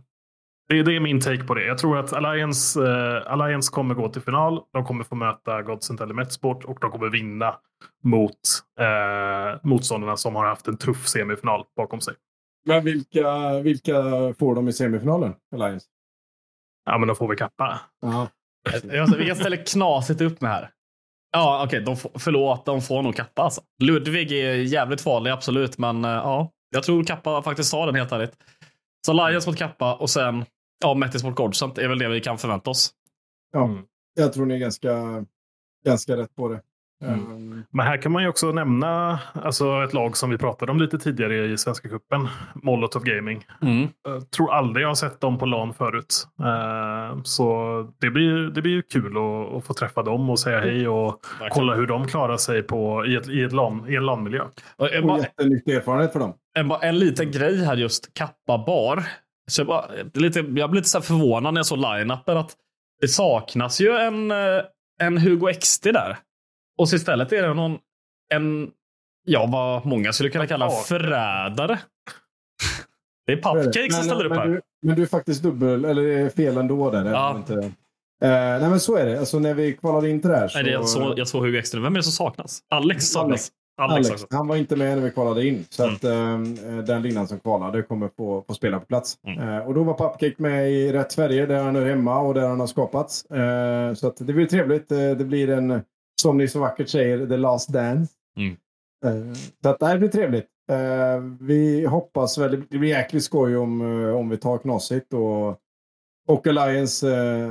[0.69, 1.65] det, det är min take på det.
[1.67, 4.61] Jag tror att Alliance, eh, Alliance kommer gå till final.
[4.73, 7.57] De kommer få möta Godsent eller Metisport och de kommer vinna
[8.05, 8.33] mot
[8.81, 12.15] eh, motståndarna som har haft en tuff semifinal bakom sig.
[12.67, 13.95] men vilka, vilka
[14.39, 15.35] får de i semifinalen?
[15.55, 15.87] Alliance?
[16.85, 17.81] Ja, men då får vi kappa.
[18.03, 18.29] Ja.
[18.93, 20.71] jag, vi kan ställa knasigt upp med här.
[21.33, 21.81] Ja, okej.
[21.81, 23.61] de får- förlåt, de får nog kappa alltså.
[23.83, 25.79] Ludvig är jävligt farlig, absolut.
[25.79, 28.33] Men eh, ja, jag tror kappa faktiskt tar den helt ärligt.
[29.07, 30.45] Så Lions mot kappa och sen
[30.85, 32.91] ja, Mettis mot Godsent är väl det vi kan förvänta oss.
[33.53, 33.65] ja.
[33.65, 33.83] Mm.
[34.17, 35.25] Jag tror ni är ganska,
[35.87, 36.61] ganska rätt på det.
[37.05, 37.33] Mm.
[37.33, 40.79] Um, Men här kan man ju också nämna alltså ett lag som vi pratade om
[40.79, 43.45] lite tidigare i Svenska cupen, Molotov Gaming.
[44.05, 46.27] Jag tror aldrig jag har sett dem på LAN förut.
[46.41, 50.61] Eh, Så det blir, det blir ju kul att, att få träffa dem och säga
[50.61, 51.21] hej och
[51.51, 54.43] kolla hur de klarar sig på, i, ett, i, ett LAN, i en LAN-miljö.
[54.77, 56.35] Och en, och bara, jättenyttig erfarenhet för dem.
[56.55, 59.05] en, bara- en liten grej här just, Kappa bar.
[59.47, 61.79] Så jag, bara, det är lite, jag blev lite så här förvånad när jag såg
[61.79, 62.57] line-upen att
[63.01, 64.63] det saknas ju en, eh,
[65.03, 66.19] en Hugo XD där.
[66.79, 67.79] Och så istället är det någon,
[68.35, 68.71] en,
[69.27, 71.79] ja vad många skulle kunna kalla förrädare.
[73.27, 74.49] Det är Pupcake som ställer upp men här.
[74.49, 77.05] Du, men du är faktiskt dubbel, eller fel ändå där.
[77.05, 77.37] Ja.
[77.37, 77.71] Inte, eh,
[78.21, 79.19] nej men så är det.
[79.19, 80.59] Alltså när vi kvalade in till det här så...
[80.59, 81.83] Nej, det är så, jag såg Hugo Ekström.
[81.83, 82.61] Vem är det som saknas?
[82.69, 83.51] Alex saknas.
[83.77, 85.65] Alex, Alex, han var inte med när vi kvalade in.
[85.71, 85.95] Så Mm.
[85.95, 89.19] att eh, den linan som kvalade kommer få, få spela på plats.
[89.27, 89.49] Mm.
[89.49, 92.49] Eh, och då var Pupcake med i rätt Sverige där han är hemma och där
[92.49, 93.25] han har skapats.
[93.25, 94.93] Eh, så att det blir trevligt.
[94.93, 95.83] Eh, det blir en,
[96.23, 98.13] som ni så vackert säger, the last dance.
[98.37, 98.57] Mm.
[99.07, 100.47] Eh, så att det blir trevligt.
[100.71, 103.81] Eh, vi hoppas väl, det blir jäkligt skoj om,
[104.17, 105.49] om vi tar Knassigt och,
[106.29, 107.07] och Alliance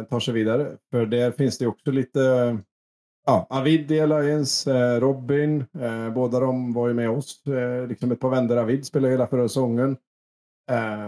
[0.09, 0.67] tar sig vidare.
[0.91, 2.57] För där finns det också lite
[3.25, 7.47] Ja, Avid i Alliance, eh, Robin, eh, båda de var ju med oss.
[7.47, 8.57] Eh, liksom ett par vändor.
[8.57, 9.97] Avid spelade hela förra säsongen.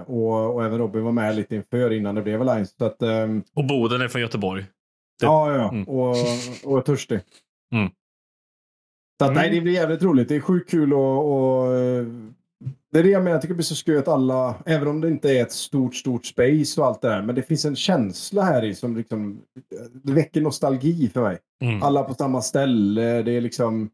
[0.05, 2.73] Och, och även Robin var med lite inför innan det blev Alliance.
[2.77, 4.61] Så att, ehm, Och Boden är från Göteborg.
[5.19, 5.83] Det- ja, ja, Mm.
[5.83, 6.09] och,
[6.65, 7.19] och är törstig.
[7.73, 7.89] Mm.
[9.19, 9.41] Så att, Mm.
[9.41, 10.29] nej, det blir jävligt roligt.
[10.29, 10.97] Det är sjukt kul eh,
[12.95, 13.35] det är det jag menar.
[13.35, 15.95] Jag tycker det blir så skoj att alla, även om det inte är ett stort,
[15.95, 19.41] stort space och allt det där, men det finns en känsla här i som liksom,
[19.93, 21.37] det väcker nostalgi för mig.
[21.63, 21.83] Mm.
[21.83, 23.21] Alla på samma ställe.
[23.21, 23.89] Det är liksom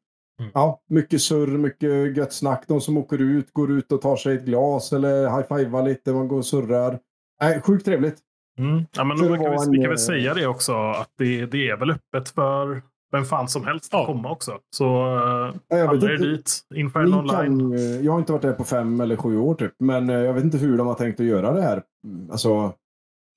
[0.53, 2.63] ja, mycket surr, mycket gött snack.
[2.67, 6.13] De som åker ut går ut och tar sig ett glas eller high-fivar lite.
[6.13, 6.99] Man går och surrar.
[7.41, 8.17] Nej, sjukt trevligt.
[8.59, 8.85] Mm.
[8.91, 11.91] Ja, men vi, vi en, kan väl säga det också, att det, det är väl
[11.91, 14.01] öppet för vem fan som helst Ja.
[14.01, 14.57] att komma också.
[14.75, 16.25] Så Ja, jag vet alla är inte.
[16.25, 16.59] dit.
[16.75, 17.59] Inferno online.
[17.59, 19.73] kan, eh, jag har inte varit där på fem eller sju år typ.
[19.79, 21.83] Men eh, jag vet inte hur de har tänkt att göra det här.
[22.31, 22.73] Alltså,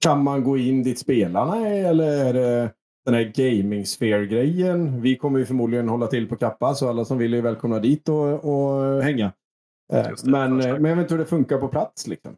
[0.05, 2.71] kan man gå in dit spelarna är eller är det
[3.07, 5.01] den här gaming sphere-grejen?
[5.03, 8.09] Vi kommer ju förmodligen hålla till på Kappa så alla som vill är välkomna dit
[8.09, 9.33] och, och hänga.
[9.93, 12.33] Eh, det, Men, eh, men jag vet inte hur det funkar på plats liksom.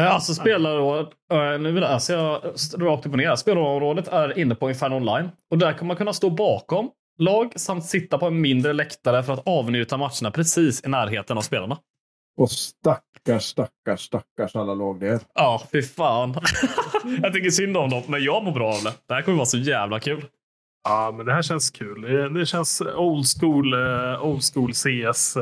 [0.00, 2.42] Eh, Alltså spelarområdet, eh, nu läser jag
[2.78, 3.36] rakt upp och ner.
[3.36, 5.30] Spelarområdet är inne på Inferno Online.
[5.50, 9.32] Och där kommer man kunna stå bakom lag samt sitta på en mindre läktare för
[9.32, 11.78] att avnjuta matcherna precis i närheten av spelarna.
[12.38, 15.20] Och stackars, stackars, stackars alla lag där.
[15.34, 16.34] Ja, fy fan.
[17.22, 18.92] jag tycker synd om dem, men jag mår bra av det.
[19.08, 20.24] Det här kommer vara så jävla kul.
[20.88, 22.00] Ja, men det här känns kul.
[22.00, 25.36] Det, det känns old school, eh, old school CS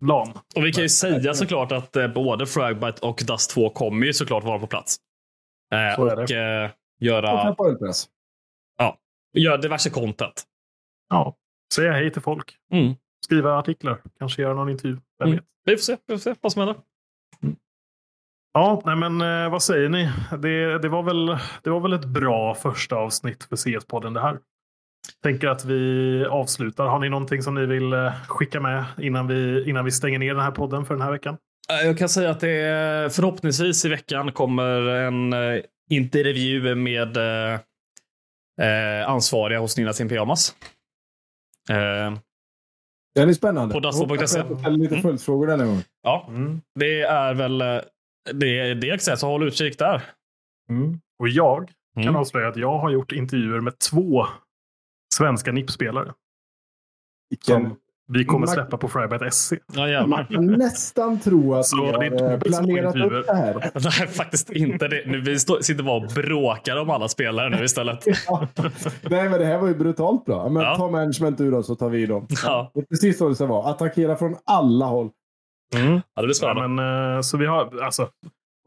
[0.00, 0.28] LAN.
[0.56, 4.12] Och vi kan ju säga såklart att eh, både Fragbite och Dust 2 kommer ju
[4.12, 4.96] såklart vara på plats.
[5.72, 6.22] Eh, Så är det.
[6.22, 8.08] och eh, Och göra, Kappa Ölpress.
[9.38, 10.42] göra diverse content.
[11.08, 11.36] Ja,
[11.74, 12.56] säga hej till folk.
[12.72, 12.94] Mm.
[13.24, 14.02] Skriva artiklar.
[14.18, 14.96] Kanske göra någon intervju.
[15.18, 15.36] Vem Mm.
[15.36, 15.44] vet?
[15.64, 16.76] Vi får se, vi får se vad som händer.
[18.52, 20.10] Ja, nej men eh, vad säger ni?
[20.38, 21.26] Det, det, var väl,
[21.62, 24.38] det var väl ett bra första avsnitt för CS-podden det här.
[25.22, 26.86] Tänker att vi avslutar.
[26.86, 30.34] Har ni någonting som ni vill eh, skicka med innan vi, innan vi stänger ner
[30.34, 31.36] den här podden för den här veckan?
[31.70, 35.60] Eh, Jag kan säga att det är, förhoppningsvis i veckan kommer en eh,
[35.90, 40.54] intervju med eh, ansvariga hos Nina Sin Pyjamas.
[41.70, 42.14] Eh,
[43.14, 43.74] Den är spännande.
[43.74, 45.02] På får ställa lite Mm.
[45.02, 45.82] följdfrågor denna gång.
[46.02, 46.28] ja,
[46.74, 47.58] det är väl
[48.32, 50.02] det, är det så håll utkik där.
[51.18, 52.16] Och jag kan Mm.
[52.16, 54.26] avslöja att jag har gjort intervjuer med två
[55.20, 56.12] svenska NIP-spelare.
[57.44, 57.76] Som
[58.12, 59.52] vi kommer släppa på Frybite SC.
[59.72, 63.54] Ja, Man kan nästan tro att Så vi har eh, planerat upp det här.
[63.74, 64.88] Nej, faktiskt inte.
[64.88, 65.02] Det.
[65.06, 68.04] Nu, vi stå, sitter bara och bråkar om alla spelare nu istället.
[68.26, 68.48] Ja.
[69.10, 70.48] Nej, men det här var ju brutalt bra.
[70.48, 70.76] Men Ja.
[70.76, 72.26] ta management ur oss så tar vi dem.
[72.44, 73.70] Ja, Det är precis så det ska vara.
[73.70, 75.10] Attackera från alla håll.
[75.72, 76.68] ja det blir Ja, spännande.
[76.68, 78.08] men, eh, så vi har alltså,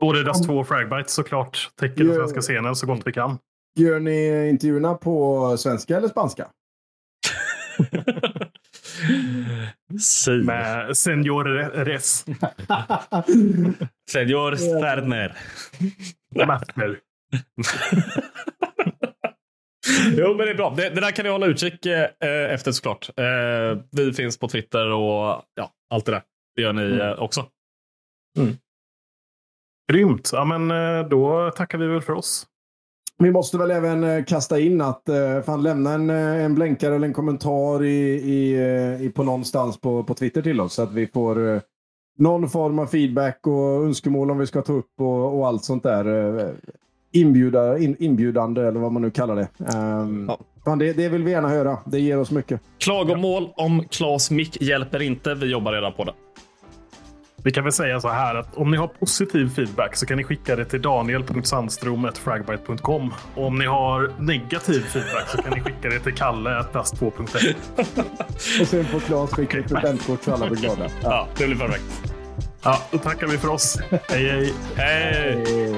[0.01, 2.13] både Dust 2 och Fragbite såklart täcker den Ja.
[2.15, 3.37] svenska scenen så gott vi kan.
[3.75, 6.47] Gör ni intervjuerna på svenska eller spanska?
[10.43, 11.43] Med Senior
[11.85, 12.25] Res.
[14.11, 15.37] Senior Sterner.
[16.47, 16.99] Mattner.
[20.17, 20.73] Jo, men det är bra.
[20.77, 22.09] Det, det där kan ni hålla utkik eh,
[22.53, 23.09] efter såklart.
[23.17, 26.23] Eh, vi finns på Twitter och ja, allt det där.
[26.55, 27.45] Det gör ni eh, också.
[29.91, 30.29] Grymt.
[30.33, 32.47] Ja, men eh, då tackar vi väl för oss.
[33.17, 36.95] Vi måste väl även eh, kasta in att eh, fan lämna en, eh, en blänkare
[36.95, 38.55] eller en kommentar i, i,
[39.05, 41.61] i, på någonstans på, på Twitter till oss så att vi får
[42.17, 45.83] någon form av feedback och önskemål om vi ska ta upp och, och allt sånt
[45.83, 46.53] där.
[47.11, 49.47] Inbjuda, in, inbjudande eller vad man nu kallar det.
[49.77, 50.39] Um, Ja.
[50.65, 50.93] fan, det.
[50.93, 51.77] Det vill vi gärna höra.
[51.85, 52.61] Det ger oss mycket.
[52.79, 55.33] Klagomål om Klas mick hjälper inte.
[55.35, 56.13] Vi jobbar redan på det.
[57.43, 60.23] Vi kan väl säga så här att om ni har positiv feedback så kan ni
[60.23, 63.13] skicka det till daniel.sandstrom.fragbite.com.
[63.35, 67.55] Och om ni har negativ feedback så kan ni skicka det till kalle.dast2.1.
[68.61, 70.89] Och sen får Claes skicka ett presentkort så alla blir glada.
[71.03, 72.13] Ja, det blir perfekt.
[72.63, 73.79] Ja, då tackar vi för oss.
[74.09, 74.53] Hej, hej.
[74.75, 75.71] Hej!
[75.71, 75.77] Eh,